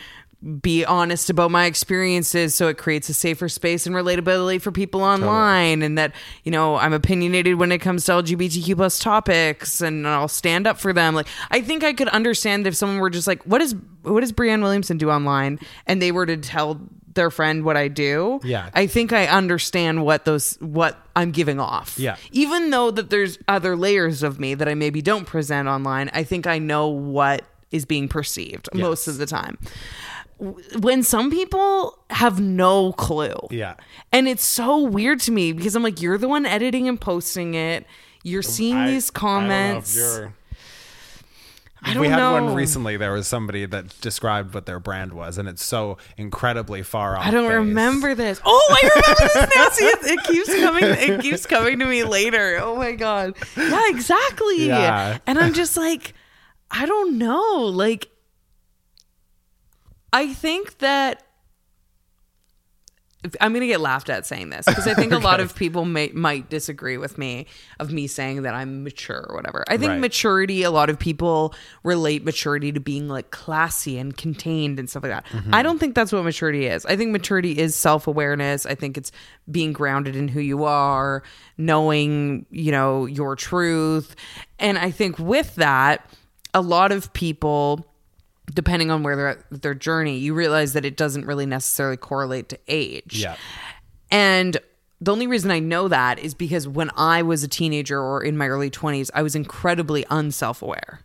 [0.60, 5.02] be honest about my experiences so it creates a safer space and relatability for people
[5.02, 6.12] online and that
[6.44, 10.78] you know i'm opinionated when it comes to lgbtq plus topics and i'll stand up
[10.78, 11.14] for them.
[11.14, 14.32] Like i think i could understand if someone were just like what is what does
[14.32, 15.58] breanne williamson do online?
[15.86, 16.80] And they were to tell
[17.16, 18.70] their friend what i do Yeah.
[18.74, 22.16] i think i understand what those what i'm giving off Yeah.
[22.30, 26.22] even though that there's other layers of me that i maybe don't present online i
[26.22, 29.58] think i know what is being perceived most of the time
[30.78, 33.34] when some people have no clue.
[33.50, 33.74] Yeah.
[34.12, 37.54] And it's so weird to me because I'm like, you're the one editing and posting
[37.54, 37.86] it.
[38.22, 39.96] You're seeing I- these comments.
[41.86, 42.46] I don't know if you're I don't we had know.
[42.46, 42.96] one recently.
[42.96, 47.24] There was somebody that described what their brand was, and it's so incredibly far off.
[47.24, 47.54] I don't base.
[47.54, 48.40] remember this.
[48.44, 49.68] Oh, I remember this now.
[49.70, 50.84] See, it, it keeps coming.
[50.84, 52.58] It keeps coming to me later.
[52.60, 53.36] Oh my god.
[53.56, 54.66] Yeah, exactly.
[54.66, 55.18] Yeah.
[55.26, 56.14] And I'm just like,
[56.70, 57.66] I don't know.
[57.66, 58.08] Like,
[60.12, 61.22] I think that
[63.40, 66.08] I'm gonna get laughed at saying this because I think a lot of people may,
[66.08, 67.46] might disagree with me
[67.80, 69.64] of me saying that I'm mature or whatever.
[69.68, 70.00] I think Right.
[70.00, 70.62] maturity.
[70.62, 75.12] A lot of people relate maturity to being like classy and contained and stuff like
[75.12, 75.26] that.
[75.26, 75.54] Mm-hmm.
[75.54, 76.84] I don't think that's what maturity is.
[76.86, 78.66] I think maturity is self awareness.
[78.66, 79.12] I think it's
[79.50, 81.22] being grounded in who you are,
[81.56, 84.14] knowing you know your truth,
[84.58, 86.08] and I think with that,
[86.54, 87.86] a lot of people
[88.52, 92.48] depending on where they're at their journey, you realize that it doesn't really necessarily correlate
[92.50, 93.20] to age.
[93.20, 93.36] Yeah.
[94.10, 94.58] And
[95.00, 98.36] the only reason I know that is because when I was a teenager or in
[98.36, 101.00] my early 20s, I was incredibly unself aware.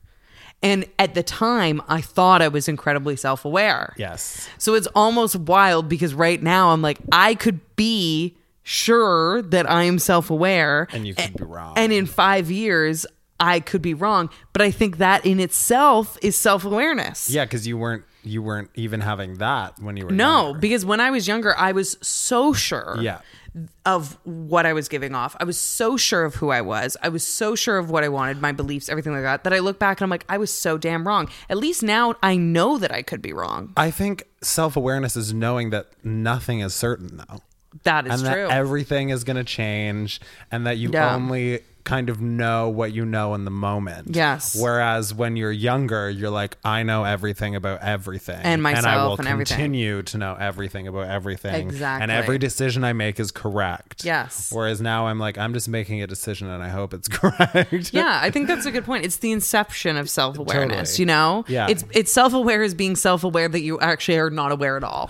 [0.63, 3.95] And at the time, I thought I was incredibly self aware.
[3.97, 4.47] Yes.
[4.58, 9.84] So it's almost wild because right now I'm like, I could be sure that I
[9.84, 10.88] am self aware.
[10.91, 11.73] And you could be wrong.
[11.77, 13.08] And in five years,
[13.41, 14.30] I could be wrong.
[14.54, 17.30] But I think that in itself is self awareness.
[17.30, 20.60] Yeah, because you weren't you weren't even having that when you were No, younger.
[20.60, 23.17] because when I was younger, I was so sure Yeah.
[23.84, 25.36] of what I was giving off.
[25.39, 26.95] I was so sure of who I was.
[27.01, 29.58] I was so sure of what I wanted, my beliefs, everything like that, that I
[29.60, 31.30] look back and I'm like, I was so damn wrong.
[31.49, 33.73] At least now I know that I could be wrong.
[33.75, 37.39] I think self awareness is knowing that nothing is certain though.
[37.84, 38.48] That is and true.
[38.48, 40.20] that everything is going to change
[40.52, 41.16] and that you Yeah.
[41.16, 44.16] only kind of know what you know in the moment.
[44.16, 44.56] Yes.
[44.56, 48.40] Whereas when you're younger, you're like, I know everything about everything.
[48.44, 49.58] And I myself will and everything.
[49.58, 51.56] continue to know everything about everything.
[51.70, 52.04] Exactly.
[52.04, 54.06] And every decision I make is correct.
[54.06, 54.52] Yes.
[54.54, 57.92] Whereas now I'm like, I'm just making a decision and I hope it's correct.
[57.94, 59.04] yeah, I think that's a good point.
[59.04, 61.02] It's the inception of self awareness, Totally.
[61.02, 61.46] you know?
[61.48, 61.68] Yeah.
[61.68, 64.84] It's it's self aware is being self aware that you actually are not aware at
[64.84, 65.10] all.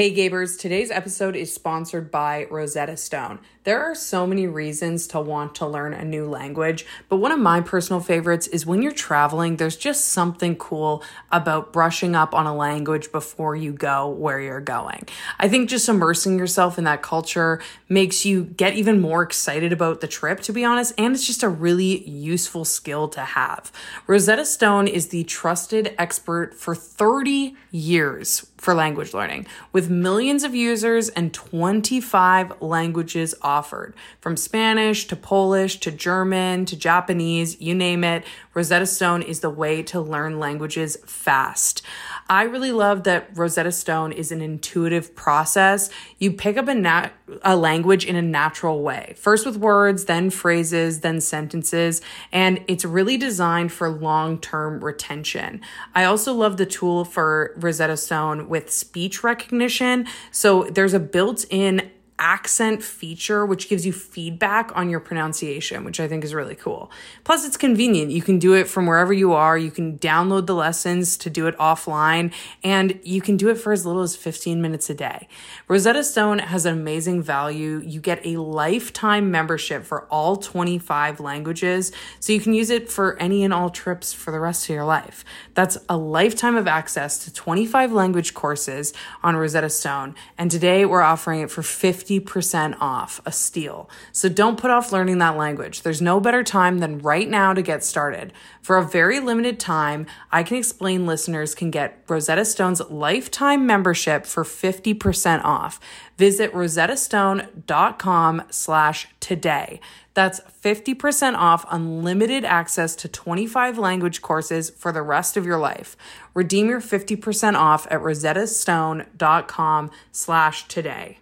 [0.00, 3.38] Hey Gabers, today's episode is sponsored by Rosetta Stone.
[3.64, 7.38] There are so many reasons to want to learn a new language, but one of
[7.38, 12.46] my personal favorites is when you're traveling, there's just something cool about brushing up on
[12.46, 15.06] a language before you go where you're going.
[15.38, 20.00] I think just immersing yourself in that culture makes you get even more excited about
[20.00, 23.70] the trip, to be honest, and it's just a really useful skill to have.
[24.06, 30.54] Rosetta Stone is the trusted expert for 30 years for language learning, with millions of
[30.54, 38.04] users and 25 languages offered, from Spanish to Polish to German to Japanese, you name
[38.04, 38.24] it.
[38.54, 41.82] Rosetta Stone is the way to learn languages fast.
[42.28, 45.90] I really love that Rosetta Stone is an intuitive process.
[46.18, 47.10] You pick up a, nat-
[47.42, 52.84] a language in a natural way, first with words, then phrases, then sentences, and it's
[52.84, 55.60] really designed for long term retention.
[55.94, 60.06] I also love the tool for Rosetta Stone with speech recognition.
[60.30, 65.98] So there's a built in accent feature, which gives you feedback on your pronunciation, which
[65.98, 66.90] I think is really cool.
[67.24, 68.10] Plus, it's convenient.
[68.12, 69.56] You can do it from wherever you are.
[69.56, 73.72] You can download the lessons to do it offline, and you can do it for
[73.72, 75.26] as little as 15 minutes a day.
[75.66, 77.82] Rosetta Stone has an amazing value.
[77.84, 83.16] You get a lifetime membership for all 25 languages, so you can use it for
[83.18, 85.24] any and all trips for the rest of your life.
[85.54, 91.00] That's a lifetime of access to 25 language courses on Rosetta Stone, and today we're
[91.00, 93.88] offering it for 50 50% off, a steal.
[94.12, 95.82] So don't put off learning that language.
[95.82, 98.32] There's no better time than right now to get started.
[98.62, 104.26] For a very limited time, I Can Explain listeners can get Rosetta Stone's lifetime membership
[104.26, 105.80] for 50% off.
[106.16, 109.80] Visit rosettastone.com slash today.
[110.12, 115.96] That's 50% off unlimited access to 25 language courses for the rest of your life.
[116.34, 121.20] Redeem your 50% off at rosettastone.com slash today.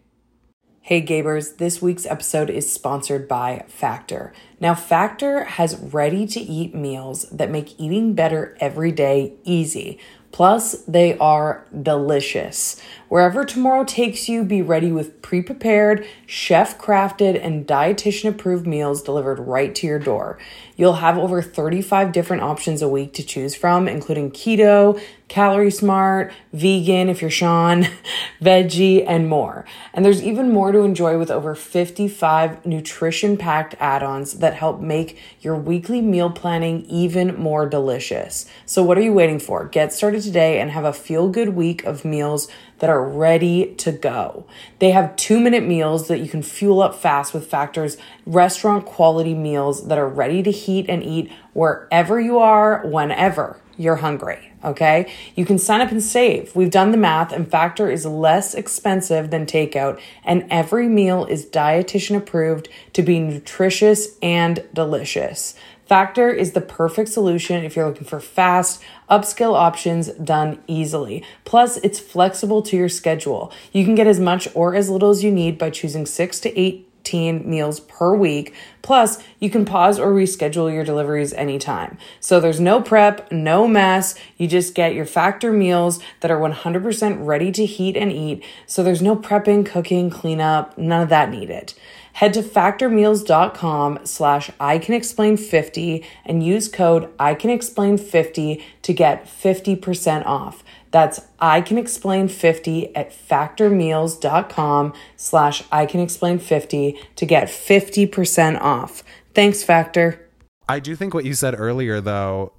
[0.88, 4.32] Hey Gabers, this week's episode is sponsored by Factor.
[4.58, 9.98] Now, Factor has ready to eat meals that make eating better every day easy.
[10.32, 12.80] Plus, they are delicious.
[13.08, 19.02] Wherever tomorrow takes you, be ready with pre prepared, chef crafted, and dietitian approved meals
[19.02, 20.38] delivered right to your door.
[20.76, 26.32] You'll have over 35 different options a week to choose from, including keto, calorie smart,
[26.52, 27.86] vegan if you're Sean,
[28.42, 29.64] veggie, and more.
[29.92, 34.80] And there's even more to enjoy with over 55 nutrition packed add ons that help
[34.80, 38.46] make your weekly meal planning even more delicious.
[38.66, 39.66] So, what are you waiting for?
[39.66, 43.92] Get started today and have a feel good week of meals that are ready to
[43.92, 44.46] go.
[44.78, 49.34] They have two minute meals that you can fuel up fast with Factor's restaurant quality
[49.34, 54.52] meals that are ready to heat and eat wherever you are, whenever you're hungry.
[54.64, 55.10] Okay.
[55.36, 56.54] You can sign up and save.
[56.56, 61.46] We've done the math and Factor is less expensive than takeout and every meal is
[61.46, 65.54] dietitian approved to be nutritious and delicious.
[65.88, 71.24] Factor is the perfect solution if you're looking for fast, upskill options done easily.
[71.46, 73.50] Plus, it's flexible to your schedule.
[73.72, 76.60] You can get as much or as little as you need by choosing six to
[76.60, 78.54] eight meals per week.
[78.82, 81.96] Plus, you can pause or reschedule your deliveries anytime.
[82.20, 84.14] So there's no prep, no mess.
[84.36, 88.44] You just get your factor meals that are 100% ready to heat and eat.
[88.66, 91.72] So there's no prepping, cooking, cleanup, none of that needed.
[92.18, 98.60] Head to factormeals.com slash I can explain 50 and use code I can explain 50
[98.82, 100.64] to get 50% off.
[100.90, 108.60] That's I can explain 50 at factormeals.com slash I can explain 50 to get 50%
[108.60, 109.04] off.
[109.32, 110.28] Thanks, Factor.
[110.68, 112.52] I do think what you said earlier, though,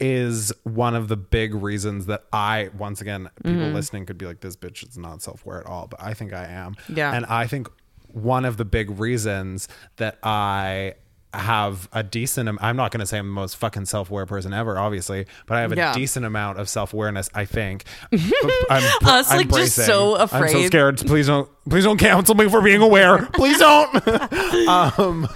[0.00, 3.74] is one of the big reasons that I, once again, people Mm-hmm.
[3.74, 6.32] listening could be like, this bitch is not self aware at all, but I think
[6.32, 6.76] I am.
[6.88, 7.12] Yeah.
[7.14, 7.68] And I think
[8.12, 10.94] one of the big reasons that I
[11.34, 14.78] have a decent I'm not going to say I'm the most fucking self-aware person ever
[14.78, 15.94] obviously but I have a Yeah.
[15.94, 19.84] decent amount of self-awareness I think I'm, Us, I'm like, just bracing.
[19.86, 24.08] so I'm so scared please don't please don't cancel me for being aware please don't
[24.68, 25.26] um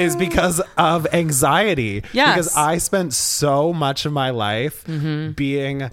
[0.00, 2.34] is because of anxiety Yes.
[2.36, 5.32] because I spent so much of my life Mm-hmm.
[5.34, 5.88] being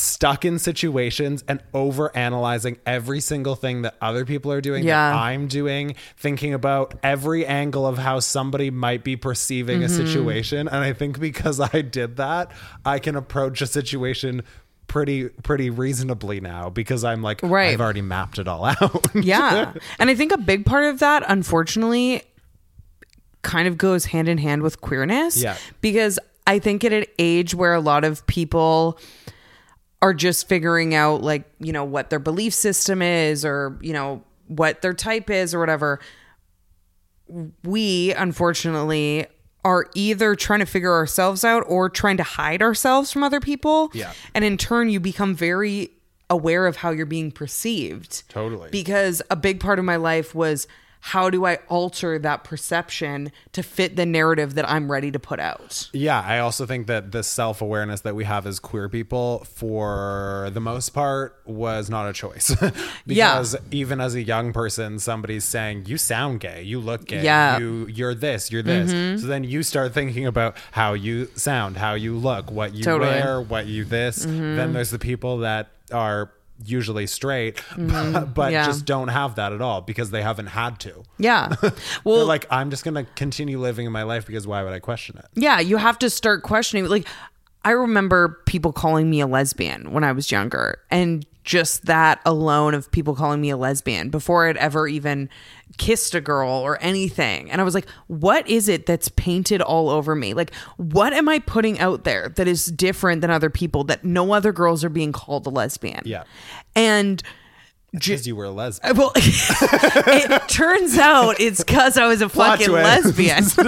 [0.00, 5.10] stuck in situations and over analyzing every single thing that other people are doing Yeah.
[5.10, 9.84] that I'm doing, thinking about every angle of how somebody might be perceiving Mm-hmm.
[10.02, 10.68] a situation.
[10.68, 12.50] And I think because I did that,
[12.84, 14.42] I can approach a situation
[14.86, 17.72] pretty pretty reasonably now because I'm like Right.
[17.72, 19.06] I've already mapped it all out.
[19.14, 19.72] Yeah.
[20.00, 22.22] and I think a big part of that, unfortunately,
[23.42, 25.40] kind of goes hand in hand with queerness.
[25.42, 25.56] Yeah.
[25.80, 28.98] Because I think at an age where a lot of people
[30.02, 34.22] are just figuring out, like, you know, what their belief system is or, you know,
[34.46, 36.00] what their type is or whatever,
[37.62, 39.26] we unfortunately
[39.64, 43.90] are either trying to figure ourselves out or trying to hide ourselves from other people.
[43.92, 44.12] Yeah.
[44.34, 45.90] And in turn, you become very
[46.30, 48.28] aware of how you're being perceived.
[48.30, 48.70] Totally.
[48.70, 50.66] Because a big part of my life was
[51.00, 55.40] how do I alter that perception to fit the narrative that I'm ready to put
[55.40, 55.88] out?
[55.92, 60.50] Yeah, I also think that the self awareness that we have as queer people, for
[60.52, 62.54] the most part, was not a choice.
[63.06, 66.62] because even as a young person, somebody's saying, "You sound gay.
[66.62, 67.24] You look gay.
[67.24, 67.58] Yeah.
[67.58, 68.52] You you're this.
[68.52, 69.18] You're this." Mm-hmm.
[69.18, 73.10] So then you start thinking about how you sound, how you look, what you Totally.
[73.10, 74.26] wear, what you this.
[74.26, 74.56] Mm-hmm.
[74.56, 76.30] Then there's the people that are
[76.64, 78.32] usually straight, but, mm-hmm.
[78.32, 78.66] but Yeah.
[78.66, 81.02] just don't have that at all because they haven't had to.
[81.18, 81.54] Yeah.
[82.04, 85.18] Well, like, I'm just gonna continue living in my life because why would I question
[85.18, 85.26] it?
[85.34, 86.86] Yeah, you have to start questioning.
[86.86, 87.06] Like,
[87.64, 92.74] I remember people calling me a lesbian when I was younger, and just that alone
[92.74, 95.28] of people calling me a lesbian before I'd ever even
[95.78, 97.50] kissed a girl or anything.
[97.50, 100.34] And I was like, what is it that's painted all over me?
[100.34, 104.32] Like, what am I putting out there that is different than other people that no
[104.32, 106.02] other girls are being called a lesbian?
[106.04, 106.24] Yeah.
[106.74, 107.22] And
[107.92, 108.92] Because you were a lesbian.
[108.96, 113.44] Uh, well, it turns out it's because I was a Plot fucking lesbian.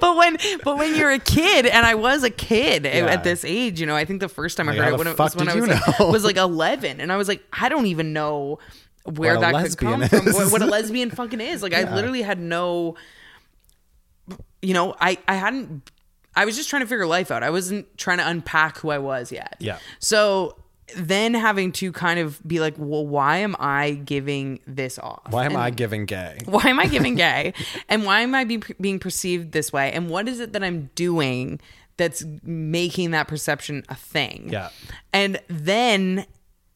[0.00, 3.06] but when but when you're a kid, and I was a kid Yeah.
[3.06, 5.06] at this age, you know, I think the first time I Like, heard it when
[5.06, 7.86] it was when I was like, was like 11, and I was like, I don't
[7.86, 8.58] even know
[9.04, 10.32] where that could come lesbian from.
[10.34, 11.62] What, what a lesbian fucking is.
[11.62, 12.96] Like I literally had no,
[14.62, 15.90] you know, I I hadn't.
[16.36, 17.42] I was just trying to figure life out.
[17.42, 19.56] I wasn't trying to unpack who I was yet.
[19.60, 19.78] Yeah.
[20.00, 20.56] So
[20.96, 25.30] then having to kind of be like, well, why am I giving this off?
[25.30, 26.40] Why am And I giving gay?
[26.44, 27.54] why am I giving gay?
[27.88, 29.92] and why am I being, being perceived this way?
[29.92, 31.60] And what is it that I'm doing
[31.96, 34.48] that's making that perception a thing?
[34.50, 34.70] Yeah.
[35.12, 36.26] And then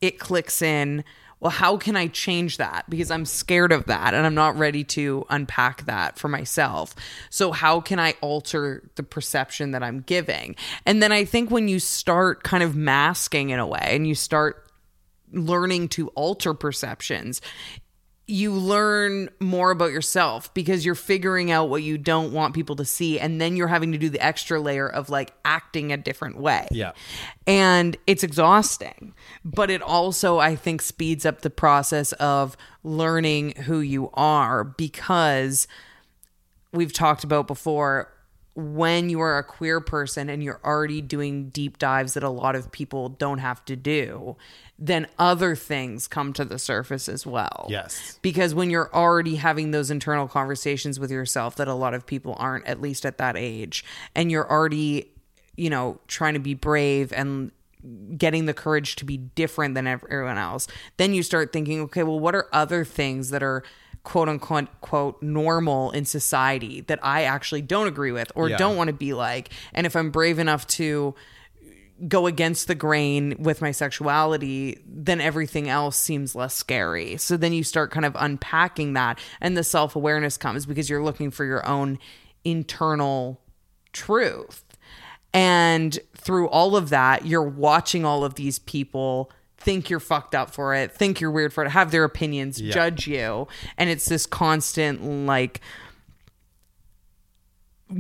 [0.01, 1.05] it clicks in,
[1.41, 2.89] well, how can I change that?
[2.89, 6.95] Because I'm scared of that and I'm not ready to unpack that for myself.
[7.31, 10.57] So, how can I alter the perception that I'm giving?
[10.85, 14.15] And then I think when you start kind of masking in a way and you
[14.15, 14.67] start
[15.33, 17.41] learning to alter perceptions,
[18.31, 22.85] you learn more about yourself because you're figuring out what you don't want people to
[22.85, 23.19] see.
[23.19, 26.69] And then you're having to do the extra layer of like acting a different way.
[26.71, 26.93] Yeah.
[27.47, 29.15] And it's exhausting,
[29.47, 35.67] but it also, I think, speeds up the process of learning who you are because
[36.71, 38.13] we've talked about before
[38.55, 42.57] when you are a queer person and you're already doing deep dives that a lot
[42.57, 44.37] of people don't have to do,
[44.79, 47.67] then other things come to the surface as well.
[47.69, 48.19] Yes.
[48.23, 52.37] Because when you're already having those internal conversations with yourself that a lot of people
[52.39, 55.11] aren't, at least at that age, and you're already,
[55.57, 57.51] you know, trying to be brave and
[58.17, 62.19] getting the courage to be different than everyone else, then you start thinking, okay, well,
[62.21, 63.63] what are other things that are
[64.05, 68.57] quote unquote quote normal in society that I actually don't agree with or Yeah.
[68.57, 69.51] don't want to be like?
[69.75, 71.15] And if I'm brave enough to
[72.07, 77.17] go against the grain with my sexuality, then everything else seems less scary.
[77.17, 81.03] So then you start kind of unpacking that, and the self awareness comes because you're
[81.03, 81.99] looking for your own
[82.45, 83.41] internal
[83.93, 84.65] truth.
[85.35, 90.51] And through all of that, you're watching all of these people think you're fucked up
[90.51, 93.49] for it, think you're weird for it, have their opinions, judge you.
[93.77, 95.61] And it's this constant, like,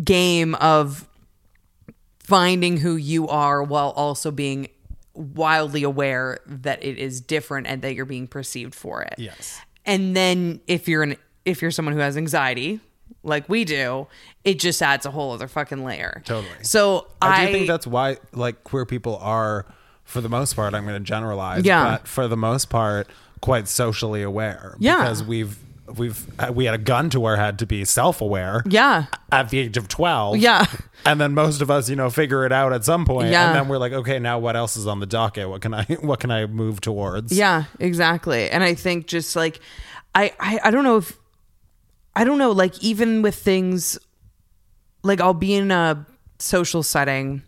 [0.04, 1.08] game of
[2.28, 4.68] finding who you are while also being
[5.14, 9.14] wildly aware that it is different and that you're being perceived for it.
[9.16, 9.58] Yes.
[9.86, 12.80] And then if you're an if you're someone who has anxiety,
[13.22, 14.06] like we do,
[14.44, 16.20] it just adds a whole other fucking layer.
[16.26, 16.52] Totally.
[16.62, 19.64] So I I, do think that's why like queer people are
[20.04, 21.92] for the most part I'm going to generalize Yeah.
[21.92, 23.08] but for the most part
[23.40, 24.98] quite socially aware Yeah.
[24.98, 25.56] because we've
[25.96, 29.06] we've uh, we had a gun to our head to be self-aware yeah.
[29.32, 30.66] at the age of 12 Yeah.
[31.06, 33.46] and then most of us you know figure it out at some point Yeah.
[33.48, 35.84] and then we're like okay now what else is on the docket what can I
[36.00, 38.50] what can I move towards Yeah, exactly.
[38.50, 39.60] And I think just like
[40.14, 41.16] I, I I don't know if
[42.14, 43.98] I don't know like even with things
[45.02, 46.06] like I'll be in a
[46.38, 47.42] social setting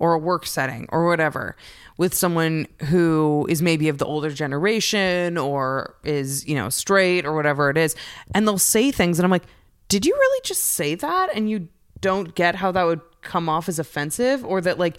[0.00, 1.56] or a work setting or whatever
[1.96, 7.34] with someone who is maybe of the older generation or is, you know, straight or
[7.34, 7.94] whatever it is
[8.34, 9.46] and they'll say things and I'm like,
[9.88, 11.68] "Did you really just say that?" and you
[12.00, 14.96] don't get how that would come off as offensive or that like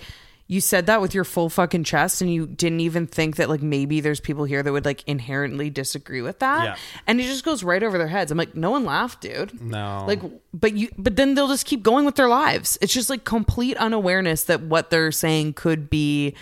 [0.51, 3.61] you said that with your full fucking chest and you didn't even think that like
[3.61, 6.63] maybe there's people here that would like inherently disagree with that.
[6.65, 6.75] Yeah.
[7.07, 8.33] and it just goes right over their heads.
[8.33, 9.61] I'm like no one laughed dude.
[9.61, 10.03] No.
[10.05, 10.21] like
[10.53, 12.77] but you but then they'll just keep going with their lives.
[12.81, 16.35] It's just like complete unawareness that what they're saying could be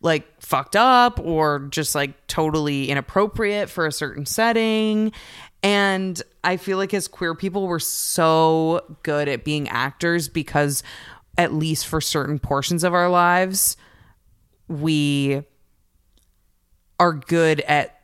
[0.00, 5.12] like fucked up or just like totally inappropriate for a certain setting.
[5.62, 10.82] And i feel like as queer people we're so good at being actors because
[11.38, 13.76] at least for certain portions of our lives
[14.68, 15.42] we
[17.00, 17.98] are good at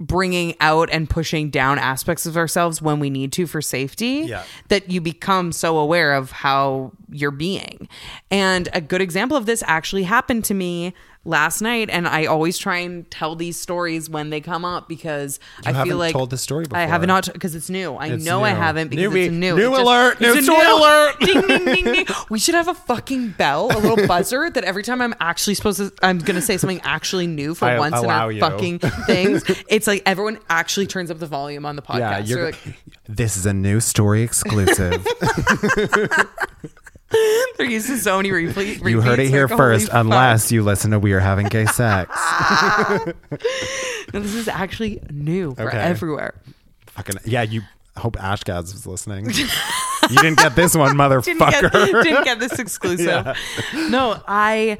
[0.00, 4.44] bringing out and pushing down aspects of ourselves when we need to for safety Yeah.
[4.68, 7.88] that you become so aware of how you're being.
[8.30, 10.94] And a good example of this actually happened to me
[11.28, 15.38] last night and I always try and tell these stories when they come up because
[15.66, 17.06] I haven't feel like told this story I have before.
[17.06, 17.94] not because it's new.
[17.96, 19.26] I It's know I haven't because Newbie.
[19.26, 19.54] it's new.
[19.54, 20.16] New It alert.
[20.20, 21.20] it's New story alert.
[21.20, 22.06] ding, ding, ding, ding.
[22.30, 25.78] We should have a fucking bell, a little buzzer that every time I'm actually supposed
[25.78, 28.40] to, I'm going to say something actually new for I once in our you.
[28.40, 29.44] fucking things.
[29.68, 31.98] It's like everyone actually turns up the volume on the podcast.
[32.00, 32.44] Yeah, you're.
[32.46, 32.58] like,
[33.08, 35.06] this is a new story exclusive.
[37.56, 38.82] they're used to so many repeat.
[38.84, 39.94] you heard it here like, first, fuck.
[40.00, 42.10] unless you listen to "We Are Having Gay Sex."
[44.14, 45.76] No, this is actually new for Okay.
[45.78, 46.34] everywhere.
[46.86, 47.60] Fucking yeah, you
[47.96, 49.26] hope Ash Gabs was listening.
[49.26, 51.00] you didn't get this one, didn't
[51.40, 51.60] motherfucker.
[51.72, 53.36] get, didn't get this exclusive.
[53.90, 54.78] No, I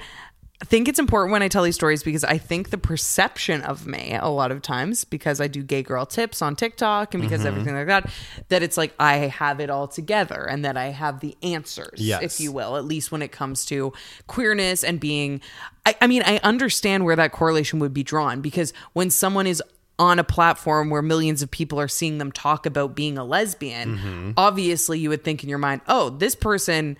[0.65, 4.17] think it's important when I tell these stories because I think the perception of me
[4.21, 7.31] a lot of times because I do gay girl tips on TikTok and Mm-hmm.
[7.31, 8.11] because everything like that
[8.49, 12.23] that it's like I have it all together and that I have the answers Yes.
[12.23, 13.93] if you will at least when it comes to
[14.27, 15.41] queerness and being
[15.87, 19.63] I, I mean I understand where that correlation would be drawn because when someone is
[20.01, 23.97] on a platform where millions of people are seeing them talk about being a lesbian,
[23.97, 24.31] Mm-hmm.
[24.37, 26.97] obviously you would think in your mind, oh, this person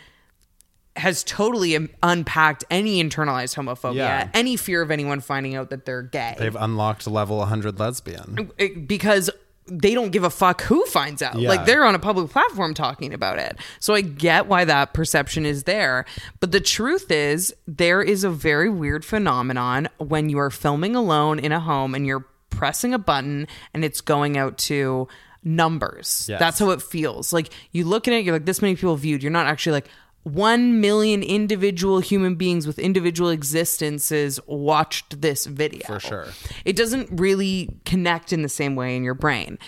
[0.99, 4.29] has totally unpacked any internalized homophobia, Yeah.
[4.35, 6.35] any fear of anyone finding out that they're gay.
[6.39, 8.51] They've unlocked level 100 lesbian.
[8.87, 9.31] Because
[9.71, 11.39] they don't give a fuck who finds out.
[11.39, 11.51] Yeah.
[11.51, 13.59] Like they're on a public platform talking about it.
[13.81, 16.07] So I get why that perception is there.
[16.41, 21.39] But the truth is, there is a very weird phenomenon when you are filming alone
[21.39, 25.07] in a home and you're pressing a button and it's going out to
[25.45, 26.27] numbers.
[26.29, 26.39] Yes.
[26.41, 27.33] That's how it feels.
[27.33, 29.23] Like you look at it, you're like, this many people viewed.
[29.23, 29.89] You're not actually like,
[30.25, 35.87] one million individual human beings with individual existences watched this video.
[35.87, 36.27] For sure.
[36.65, 39.59] It doesn't really connect in the same way in your brain.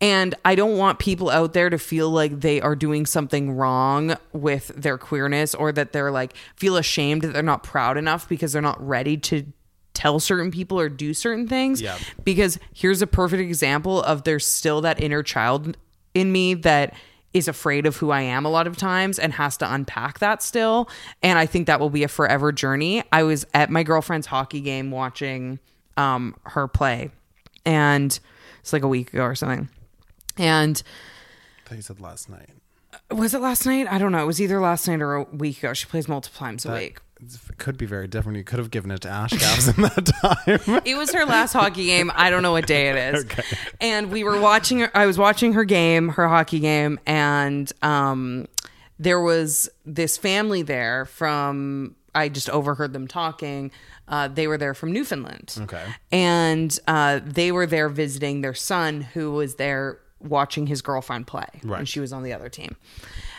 [0.00, 4.16] And I don't want people out there to feel like they are doing something wrong
[4.32, 8.52] with their queerness or that they're like feel ashamed that they're not proud enough because
[8.52, 9.46] they're not ready to
[9.94, 11.80] tell certain people or do certain things.
[11.80, 11.96] Yeah.
[12.24, 15.76] Because here's a perfect example of there's still that inner child
[16.12, 16.94] in me that
[17.34, 20.42] is afraid of who I am a lot of times and has to unpack that
[20.42, 20.88] still.
[21.22, 23.02] And I think that will be a forever journey.
[23.12, 25.58] I was at my girlfriend's hockey game watching
[25.96, 27.10] um, her play,
[27.66, 28.18] and
[28.60, 29.68] it's like a week ago or something.
[30.38, 30.82] And
[31.64, 32.50] I thought you said last night.
[33.10, 33.86] was it last night?
[33.90, 34.22] I don't know.
[34.22, 35.72] It was either last night or a week ago.
[35.74, 36.98] She plays multiple times a week.
[37.32, 38.38] It could be very different.
[38.38, 40.82] You could have given it to Ash Gabs in that time.
[40.84, 42.10] It was her last hockey game.
[42.14, 43.24] I don't know what day it is.
[43.24, 43.42] Okay.
[43.80, 48.46] And we were watching her I was watching her game, her hockey game, and um
[48.98, 53.70] there was this family there from I just overheard them talking.
[54.06, 55.56] Uh, they were there from Newfoundland.
[55.62, 55.84] Okay.
[56.12, 61.46] And uh, they were there visiting their son who was there watching his girlfriend play.
[61.64, 61.80] Right.
[61.80, 62.76] And she was on the other team.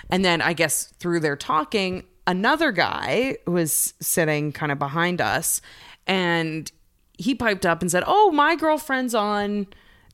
[0.09, 5.61] And then I guess through their talking, another guy was sitting kind of behind us
[6.07, 6.71] and
[7.17, 9.67] he piped up and said, Oh, my girlfriend's on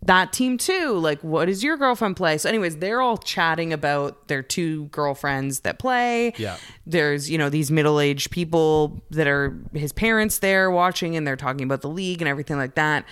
[0.04, 0.98] that team too.
[0.98, 2.38] Like, what does your girlfriend play?
[2.38, 6.34] So, anyways, they're all chatting about their two girlfriends that play.
[6.38, 6.58] Yeah.
[6.88, 11.36] There's, you know, these middle aged people that are his parents there watching and they're
[11.36, 13.06] talking about the league and everything like that.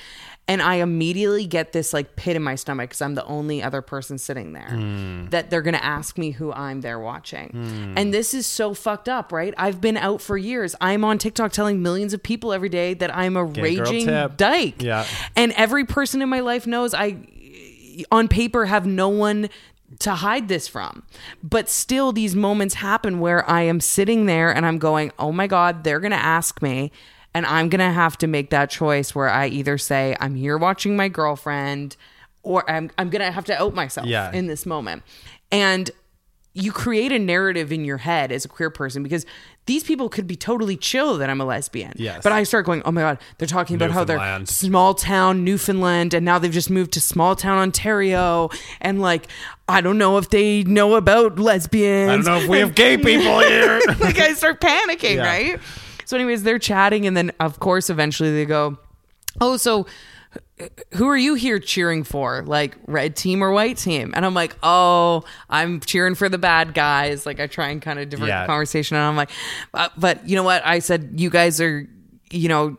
[0.50, 3.84] And I immediately get this like pit in my stomach because I'm the only other
[3.84, 5.28] person sitting there hmm.
[5.28, 7.50] that they're going to ask me who I'm there watching.
[7.50, 7.94] Hmm.
[7.96, 9.54] And this is so fucked up, right?
[9.58, 10.76] I've been out for years.
[10.82, 14.82] I'm on TikTok telling millions of people every day that I'm a Gay raging dyke.
[14.82, 15.06] Yeah.
[15.36, 17.18] And every person in my life knows I,
[18.12, 19.50] on paper, have no one
[20.00, 21.04] to hide this from.
[21.44, 25.46] But still, these moments happen where I am sitting there and I'm going, oh my
[25.46, 26.92] God, they're going to ask me.
[27.40, 30.58] And I'm going to have to make that choice where I either say, I'm here
[30.58, 31.96] watching my girlfriend,
[32.44, 34.30] or I'm, I'm going to have to out myself Yeah.
[34.34, 35.04] in this moment.
[35.50, 35.90] And
[36.54, 39.26] you create a narrative in your head as a queer person because
[39.68, 41.94] these people could be totally chill that I'm a lesbian.
[41.96, 42.20] Yes.
[42.22, 46.14] But I start going, oh my God, they're talking about how they're small town Newfoundland
[46.14, 48.50] and now they've just moved to small town Ontario.
[48.82, 49.28] And like,
[49.70, 52.12] I don't know if they know about lesbians.
[52.12, 53.80] I don't know if we have gay people here.
[54.02, 55.26] like, I start panicking, Yeah.
[55.26, 55.60] right?
[56.10, 57.06] So, anyways, they're chatting.
[57.06, 58.80] And then, of course, eventually they go,
[59.40, 59.86] oh, so
[60.96, 62.42] who are you here cheering for?
[62.48, 64.14] Like red team or white team?
[64.16, 67.28] And I'm like, oh, I'm cheering for the bad guys.
[67.28, 68.42] Like I try and kind of divert Yeah.
[68.42, 68.98] the conversation.
[68.98, 69.30] And I'm like,
[69.76, 70.66] uh, but you know what?
[70.66, 71.88] I said, you guys are,
[72.32, 72.76] you know,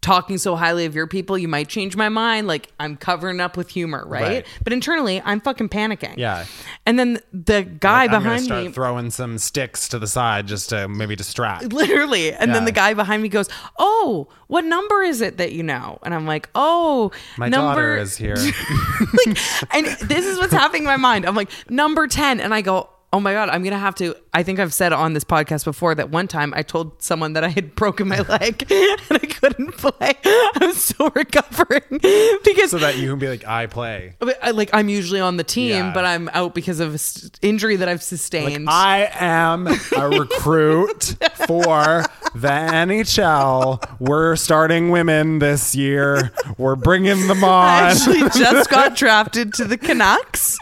[0.00, 2.46] talking so highly of your people, you might change my mind.
[2.46, 4.22] Like I'm covering up with humor, right?
[4.22, 4.46] Right.
[4.64, 6.16] But internally, I'm fucking panicking.
[6.16, 6.46] Yeah.
[6.86, 10.70] And then the guy Like, behind start me, throwing some sticks to the side just
[10.70, 11.72] to maybe distract.
[11.72, 13.48] literally, and then the guy behind me goes,
[13.78, 17.96] "Oh, what number is it that you know?" And I'm like, "Oh, My number daughter
[17.96, 18.36] is here.
[19.26, 19.38] like,
[19.74, 21.26] and this is what's happening in my mind.
[21.26, 22.40] I'm like, number 10.
[22.40, 24.14] And I go, oh my God, I'm going to have to.
[24.32, 27.42] I think I've said on this podcast before that one time I told someone that
[27.42, 30.14] I had broken my leg and I couldn't play.
[30.24, 31.82] I'm still recovering
[32.44, 32.70] because.
[32.70, 34.14] so that you can be like, I play.
[34.42, 35.92] I- like I'm usually on the team, Yeah.
[35.92, 37.00] but I'm out because of
[37.42, 38.68] injury that I've sustained.
[38.70, 42.04] I am a recruit for
[42.34, 43.82] the NHL.
[44.00, 46.32] We're starting women this year.
[46.58, 47.68] We're bringing them on.
[47.68, 50.58] I actually just got drafted to the Canucks,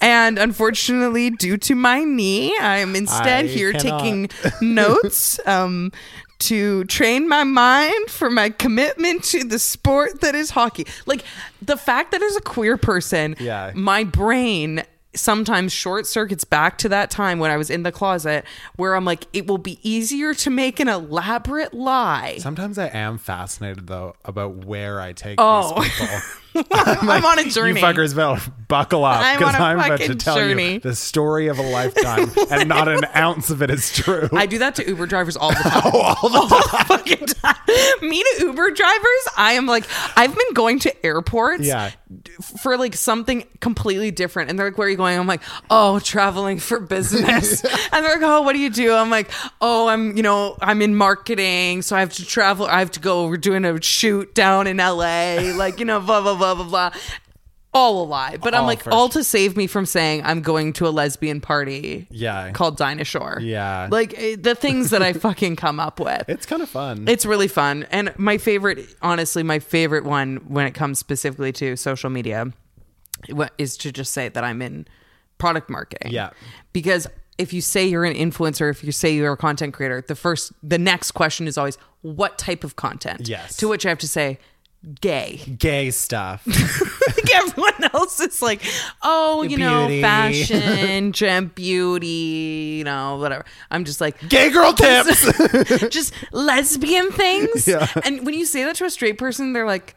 [0.00, 4.00] and unfortunately, due to my knee, I am instead I here cannot.
[4.00, 4.28] taking
[4.74, 5.92] notes um,
[6.40, 10.86] to train my mind for my commitment to the sport that is hockey.
[11.06, 11.24] Like
[11.60, 13.70] the fact that as a queer person, Yeah.
[13.74, 14.82] my brain
[15.14, 18.44] sometimes short circuits back to that time when I was in the closet
[18.76, 22.38] where I'm like, it will be easier to make an elaborate lie.
[22.38, 25.80] Sometimes I am fascinated though about where I take Oh.
[25.82, 26.18] these people.
[26.54, 27.80] I'm on a journey.
[27.80, 30.74] You fuckers better buckle up I'm because a I'm, about to tell journey.
[30.74, 34.28] you the story of a lifetime, and not an ounce of it is true.
[34.32, 35.82] I do that to Uber drivers all the time.
[35.94, 37.56] Oh, all the fucking time.
[38.02, 39.84] Me to Uber drivers, I am like,
[40.16, 41.90] I've been going to airports Yeah.
[42.62, 44.48] for like something completely different.
[44.50, 45.18] And they're like, where are you going?
[45.18, 47.62] I'm like, oh, traveling for business.
[47.92, 48.94] and they're like, oh, what do you do?
[48.94, 49.30] I'm like,
[49.60, 51.82] oh, I'm, you know, I'm in marketing.
[51.82, 52.66] So I have to travel.
[52.66, 53.26] I have to go.
[53.28, 55.52] We're doing a shoot down in LA.
[55.56, 56.90] Like, you know, blah, blah, blah, blah, blah.
[56.90, 57.00] Blah.
[57.74, 58.36] All a lie.
[58.36, 60.90] But I'm All like, for- all to save me from saying I'm going to a
[60.90, 62.50] lesbian party Yeah.
[62.50, 63.38] called Dinah Shore.
[63.40, 63.88] Yeah.
[63.90, 66.24] Like eh, the things that I fucking come up with.
[66.28, 67.06] it's kind of fun.
[67.08, 67.86] It's really fun.
[67.90, 72.52] And my favorite, honestly, my favorite one when it comes specifically to social media
[73.30, 74.86] wha- is to just say that I'm in
[75.38, 76.12] product marketing.
[76.12, 76.28] Yeah.
[76.74, 77.06] Because
[77.38, 80.52] if you say you're an influencer, if you say you're a content creator, the first,
[80.62, 83.28] the next question is always, what type of content?
[83.28, 83.56] Yes.
[83.56, 84.38] To which I have to say,
[85.00, 85.40] gay.
[85.58, 86.46] Gay stuff.
[86.46, 88.62] like everyone else is like,
[89.02, 92.06] oh, you know, fashion, gem beauty,
[92.78, 93.44] you know, whatever.
[93.70, 95.88] I'm just like, Gay girl tips.
[95.90, 97.66] just lesbian things.
[97.68, 97.86] Yeah.
[98.04, 99.94] And when you say that to a straight person, they're like,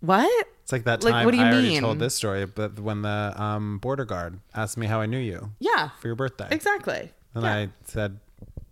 [0.00, 0.46] what?
[0.62, 3.02] It's like that Like, time what do you I already told this story, but when
[3.02, 5.90] the um, border guard asked me how I knew you Yeah.
[6.00, 7.12] for your birthday, Exactly.
[7.34, 7.54] and Yeah.
[7.54, 8.18] I said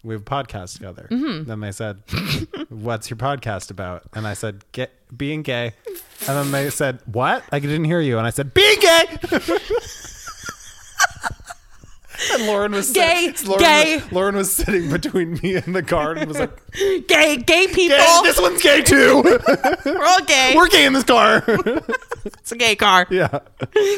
[0.02, 1.08] we have a podcast together.
[1.10, 1.44] Mm-hmm.
[1.44, 2.02] Then they said,
[2.68, 5.74] "What's your podcast about?" And I said, "Get being gay."
[6.26, 8.18] And then they said, "What?" I didn't hear you.
[8.18, 9.18] And I said, "Being gay."
[12.32, 13.96] and Lauren was Gay, sit- Lauren, gay.
[13.96, 17.96] Was, Lauren was sitting between me and the guard and was like, Gay, gay people.
[17.98, 19.22] "Gay, this one's gay too.
[19.84, 20.54] We're all gay.
[20.56, 21.42] We're gay in this car."
[22.24, 23.06] it's a gay car.
[23.10, 23.40] yeah.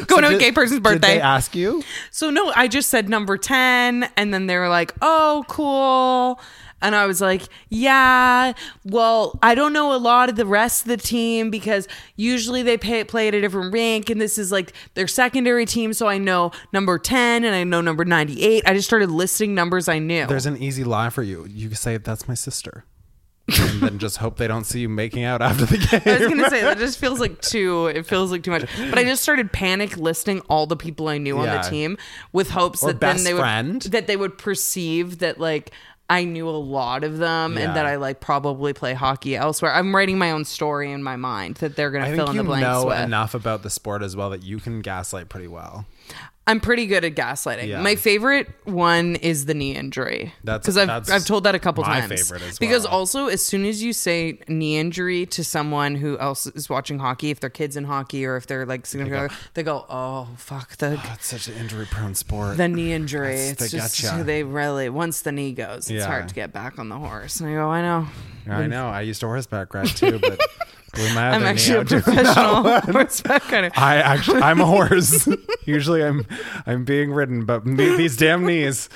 [0.07, 1.15] Going to a gay person's Did birthday.
[1.15, 1.83] they ask you?
[2.11, 6.39] So no, I just said number 10 and then they were like, "Oh, cool."
[6.81, 8.53] And I was like, "Yeah,
[8.83, 12.77] well, I don't know a lot of the rest of the team because usually they
[12.77, 16.17] pay, play at a different rank and this is like their secondary team, so I
[16.17, 20.27] know number 10 and I know number 98." I just started listing numbers I knew.
[20.27, 21.45] There's an easy lie for you.
[21.49, 22.85] You can say that's my sister,
[23.47, 26.01] and then just hope they don't see you making out after the game.
[26.05, 27.87] I was gonna say that just feels like too.
[27.87, 28.65] It feels like too much.
[28.89, 31.97] But I just started panic listing all the people I knew on the team
[32.33, 35.71] with hopes Or that then they would that they would perceive that like
[36.09, 37.63] I knew a lot of them Yeah.
[37.65, 39.73] and that I like probably play hockey elsewhere.
[39.73, 42.67] I'm writing my own story in my mind that they're gonna fill in the blanks
[42.67, 42.99] know with.
[42.99, 45.85] enough about the sport as well that you can gaslight pretty well.
[46.47, 47.67] I'm pretty good at gaslighting.
[47.69, 47.81] Yeah.
[47.81, 50.31] My favorite one is the knee injury.
[50.43, 52.21] That's- because I've that's I've told that a couple my times.
[52.21, 52.57] favorite as well.
[52.59, 56.99] Because also, as soon as you say knee injury to someone who else is watching
[56.99, 60.27] hockey, if their kids in hockey or if they're like significant, other, they go, "Oh
[60.37, 62.57] fuck the." Oh, that's such an injury-prone sport.
[62.57, 63.29] The knee injury.
[63.37, 64.23] That's- It's they just gotcha.
[64.23, 66.05] they really once the knee goes, it's Yeah.
[66.05, 67.39] hard to get back on the horse.
[67.39, 68.07] And I go, I know.
[68.47, 68.87] I know.
[68.87, 70.39] I used to horseback ride too, but
[70.97, 73.71] I'm actually a professional horseback rider.
[73.75, 75.27] I actually, I'm a horse.
[75.65, 76.25] Usually, I'm,
[76.65, 78.89] I'm being ridden, but me- these damn knees.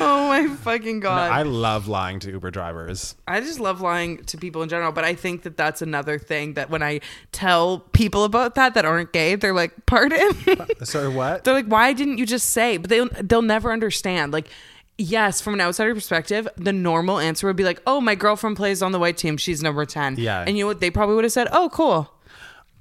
[0.00, 1.30] Oh my fucking god!
[1.30, 3.14] I love lying to Uber drivers.
[3.28, 6.54] I just love lying to people in general, but I think that that's another thing
[6.54, 7.00] that when I
[7.32, 10.32] tell people about that that aren't gay, they're like, "Pardon?"
[10.84, 11.44] Sorry, what?
[11.44, 14.32] they're like, "Why didn't you just say?" But they they'll never understand.
[14.32, 14.48] Like,
[14.98, 18.82] yes, from an outsider perspective, the normal answer would be like, "Oh, my girlfriend plays
[18.82, 19.36] on the white team.
[19.36, 20.16] She's number 10.
[20.18, 20.44] Yeah.
[20.46, 20.80] and you know what?
[20.80, 22.10] They probably would have said, "Oh, cool."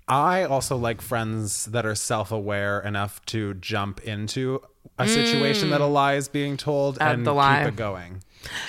[0.08, 4.62] I also like friends that are self aware enough to jump into
[5.00, 5.94] a situation that a mm.
[5.94, 7.64] lie is being told Add and the lie.
[7.64, 8.24] keep it going.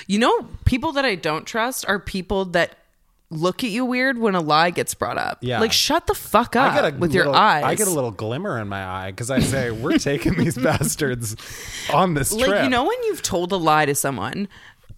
[0.07, 2.77] You know, people that I don't trust are people that
[3.35, 5.37] look at you weird when a lie gets brought up.
[5.41, 5.59] Yeah.
[5.59, 7.63] Like, shut the fuck up I get a with little, your eyes.
[7.63, 11.35] I get a little glimmer in my eye because I say we're taking these bastards
[11.93, 12.63] on this like trip.
[12.63, 14.47] you know when you've told a lie to someone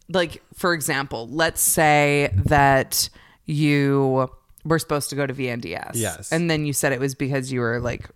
[0.09, 3.09] like for example let's say that
[3.45, 4.29] you
[4.63, 6.31] were supposed to go to vnds Yes.
[6.31, 8.09] and then you said it was because you were like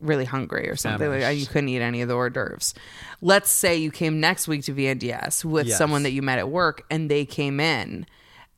[0.00, 2.74] really hungry or something like you couldn't eat any of the hors d'oeuvres
[3.20, 5.78] let's say you came next week to vnds with Yes.
[5.78, 8.04] someone that you met at work and they came in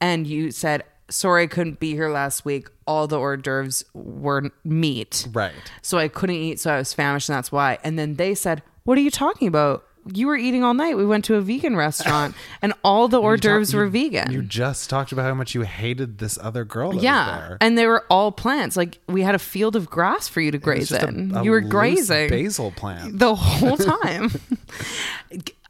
[0.04, 4.42] and you said sorry i couldn't be here last week all the hors d'oeuvres were
[4.64, 5.52] meat Right.
[5.82, 7.78] so I couldn't eat, so I was famished, and that's why.
[7.84, 9.84] And then they said, "What are you talking about?
[10.12, 10.96] You were eating all night.
[10.96, 14.90] We went to a vegan restaurant, and all the hors d'oeuvres were vegan." You just
[14.90, 16.92] talked about how much you hated this other girl.
[16.92, 17.58] That yeah, was there.
[17.60, 18.76] and they were all plants.
[18.76, 21.34] Like we had a field of grass for you to graze just a- in.
[21.34, 23.18] a you were grazing basil plant.
[23.18, 24.30] the whole time.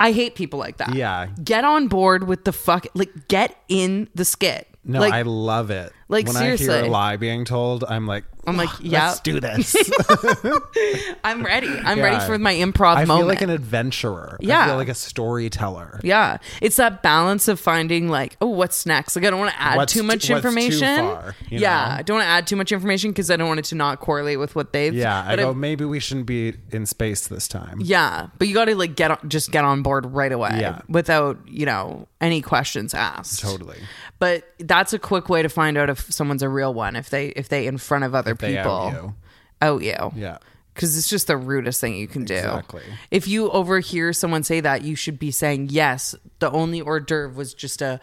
[0.01, 0.95] I hate people like that.
[0.95, 1.29] Yeah.
[1.43, 2.87] get on board with the fuck.
[2.95, 4.69] Like get in the skit.
[4.87, 5.93] No, like, I love it.
[6.09, 6.89] Like, when I hear seriously.
[6.89, 9.07] a lie being told, I'm like, I'm like, "Oh, yeah.
[9.09, 9.75] let's do this.
[11.25, 11.69] I'm ready.
[11.69, 12.05] I'm Yeah.
[12.05, 12.99] ready for my improv moment.
[12.99, 13.21] I moment.
[13.21, 14.37] feel like an adventurer.
[14.41, 16.01] Yeah, I feel like a storyteller.
[16.03, 16.39] Yeah.
[16.61, 19.17] It's that balance of finding like, oh, what's next?
[19.17, 20.97] Like I don't want to add too much too information.
[20.99, 21.61] far, yeah.
[21.61, 21.95] know?
[21.99, 24.01] I don't want to add too much information because I don't want it to not
[24.01, 25.55] correlate with what they've Yeah, I go.
[25.55, 27.79] maybe we shouldn't be in space this time.
[27.81, 30.81] yeah, but you got to like get on, just get on board right away Yeah.
[30.89, 33.41] without, you know, any questions asked.
[33.41, 33.79] Totally.
[34.19, 37.29] But that's a quick way to find out if someone's a real one if they
[37.29, 39.15] if they in front of other they people out you.
[39.63, 40.13] Oh, out you.
[40.21, 40.39] Yeah.
[40.75, 42.35] Because it's just the rudest thing you can do.
[42.35, 42.83] Exactly.
[43.13, 47.33] If you overhear someone say that, you should be saying, yes, the only hors d'oeuvre
[47.37, 48.01] was just a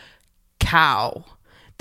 [0.61, 1.25] cow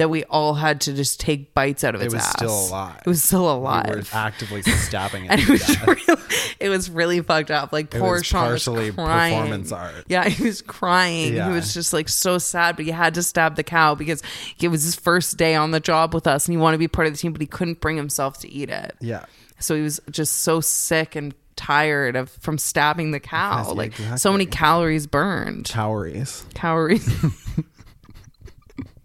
[0.01, 2.34] that we all had to just take bites out of its ass.
[2.40, 2.64] It was ass.
[2.64, 3.03] still alive.
[3.05, 3.86] It was still a lot.
[3.90, 5.30] We were actively stabbing it.
[5.30, 6.22] and it was really,
[6.59, 7.70] it was really fucked up.
[7.70, 9.34] Like poor was Sean was partially crying.
[9.34, 10.07] performance art.
[10.09, 11.34] Yeah, he was crying.
[11.34, 11.48] Yeah.
[11.48, 14.22] He was just like so sad, but he had to stab the cow because
[14.59, 16.88] it was his first day on the job with us, and he wanted to be
[16.88, 18.96] part of the team, but he couldn't bring himself to eat it.
[19.01, 19.26] Yeah.
[19.59, 23.66] So he was just so sick and tired of from stabbing the cow.
[23.66, 25.66] Yes, like so many calories burned.
[25.66, 26.42] Calories.
[26.55, 27.07] Calories.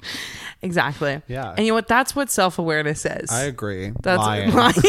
[0.66, 1.22] exactly.
[1.28, 1.52] Yeah.
[1.56, 1.88] And you know what?
[1.88, 3.32] That's what self awareness is.
[3.32, 3.94] I agree.
[4.02, 4.52] That's Lying.
[4.52, 4.74] lying.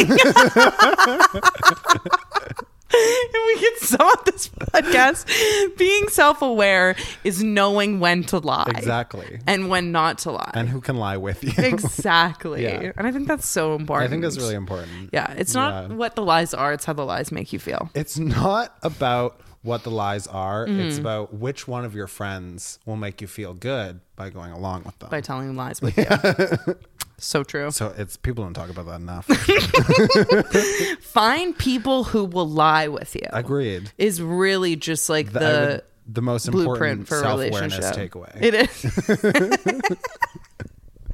[2.93, 5.77] and we can sum up this podcast.
[5.77, 8.64] Being self aware is knowing when to lie.
[8.68, 9.41] Exactly.
[9.47, 10.53] And when not to lie.
[10.55, 11.53] And who can lie with you?
[11.64, 12.62] exactly.
[12.62, 12.93] Yeah.
[12.97, 14.09] And I think that's so important.
[14.09, 15.11] I think that's really important.
[15.12, 15.33] Yeah.
[15.37, 15.97] It's not Yeah.
[15.97, 17.91] what the lies are, it's how the lies make you feel.
[17.95, 20.66] It's not about what the lies are.
[20.66, 20.80] Mm-hmm.
[20.80, 24.84] It's about which one of your friends will make you feel good by going along
[24.84, 25.10] with them.
[25.10, 25.98] By telling lies with
[26.66, 26.76] you.
[27.18, 27.70] so true.
[27.70, 29.26] so it's people don't talk about that enough.
[31.02, 33.26] Find people who will lie with you.
[33.32, 33.90] Agreed.
[33.98, 38.12] Is really just like The, the the most blueprint important for self awareness relationship.
[38.12, 38.40] takeaway.
[38.40, 39.96] It is.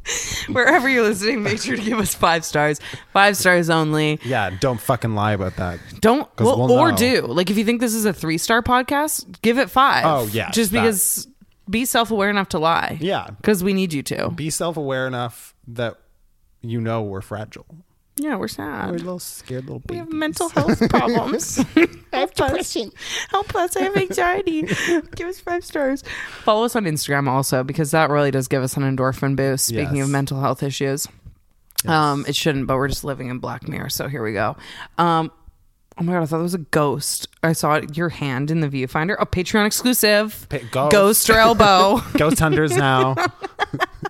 [0.49, 2.81] Wherever you're listening, make sure to give us five stars.
[3.13, 4.19] Five stars only.
[4.25, 5.79] yeah, don't fucking lie about that.
[6.01, 6.97] Don't well, we'll or know.
[6.97, 10.05] do like if you think this is a three star podcast, give it five.
[10.05, 10.81] Oh, yes, just that.
[10.81, 11.29] because
[11.71, 12.99] be self aware enough to lie.
[13.01, 13.29] Yeah.
[13.37, 14.31] because we need you to.
[14.31, 15.97] Be self aware enough that
[16.61, 17.67] you know we're fragile.
[18.23, 18.91] Yeah, we're sad.
[18.93, 19.05] We're sad.
[19.05, 21.57] little scared little We have mental health problems.
[22.13, 22.77] help us.
[23.31, 23.77] Help us.
[23.77, 24.63] I have anxiety.
[25.17, 26.05] give us five stars.
[26.45, 29.67] Follow us on Instagram also because that really does give us an endorphin boost.
[29.67, 30.05] Speaking Yes.
[30.05, 31.09] of mental health issues.
[31.87, 34.57] Um, it shouldn't, but we're just living in Black Mirror, so here we go.
[34.99, 35.33] Um,
[35.99, 37.27] oh my god, I thought it was a ghost.
[37.43, 39.17] I saw it, your hand in the viewfinder.
[39.19, 40.47] A Patreon exclusive.
[40.49, 40.93] Pa- ghost.
[40.93, 42.01] Ghost or elbow.
[42.17, 43.17] Ghost hunters now.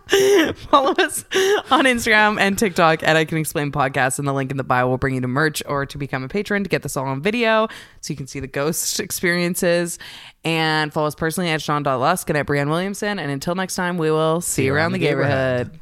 [0.70, 1.24] Follow us
[1.70, 4.88] on Instagram and TikTok at I Can Explain Podcast, and the link in the bio
[4.88, 7.22] will bring you to merch or to become a patron to get this all on
[7.22, 7.68] video
[8.00, 9.98] so you can see the ghost experiences.
[10.44, 13.18] And follow us personally at Sean.Lusk and at Breanne Williamson.
[13.18, 15.78] And until next time, we will see, you around the neighborhood.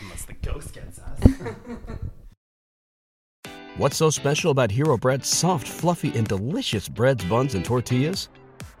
[0.00, 1.54] Unless the ghost gets us.
[3.76, 8.28] What's so special about Hero Bread's soft, fluffy, and delicious breads, buns, and tortillas?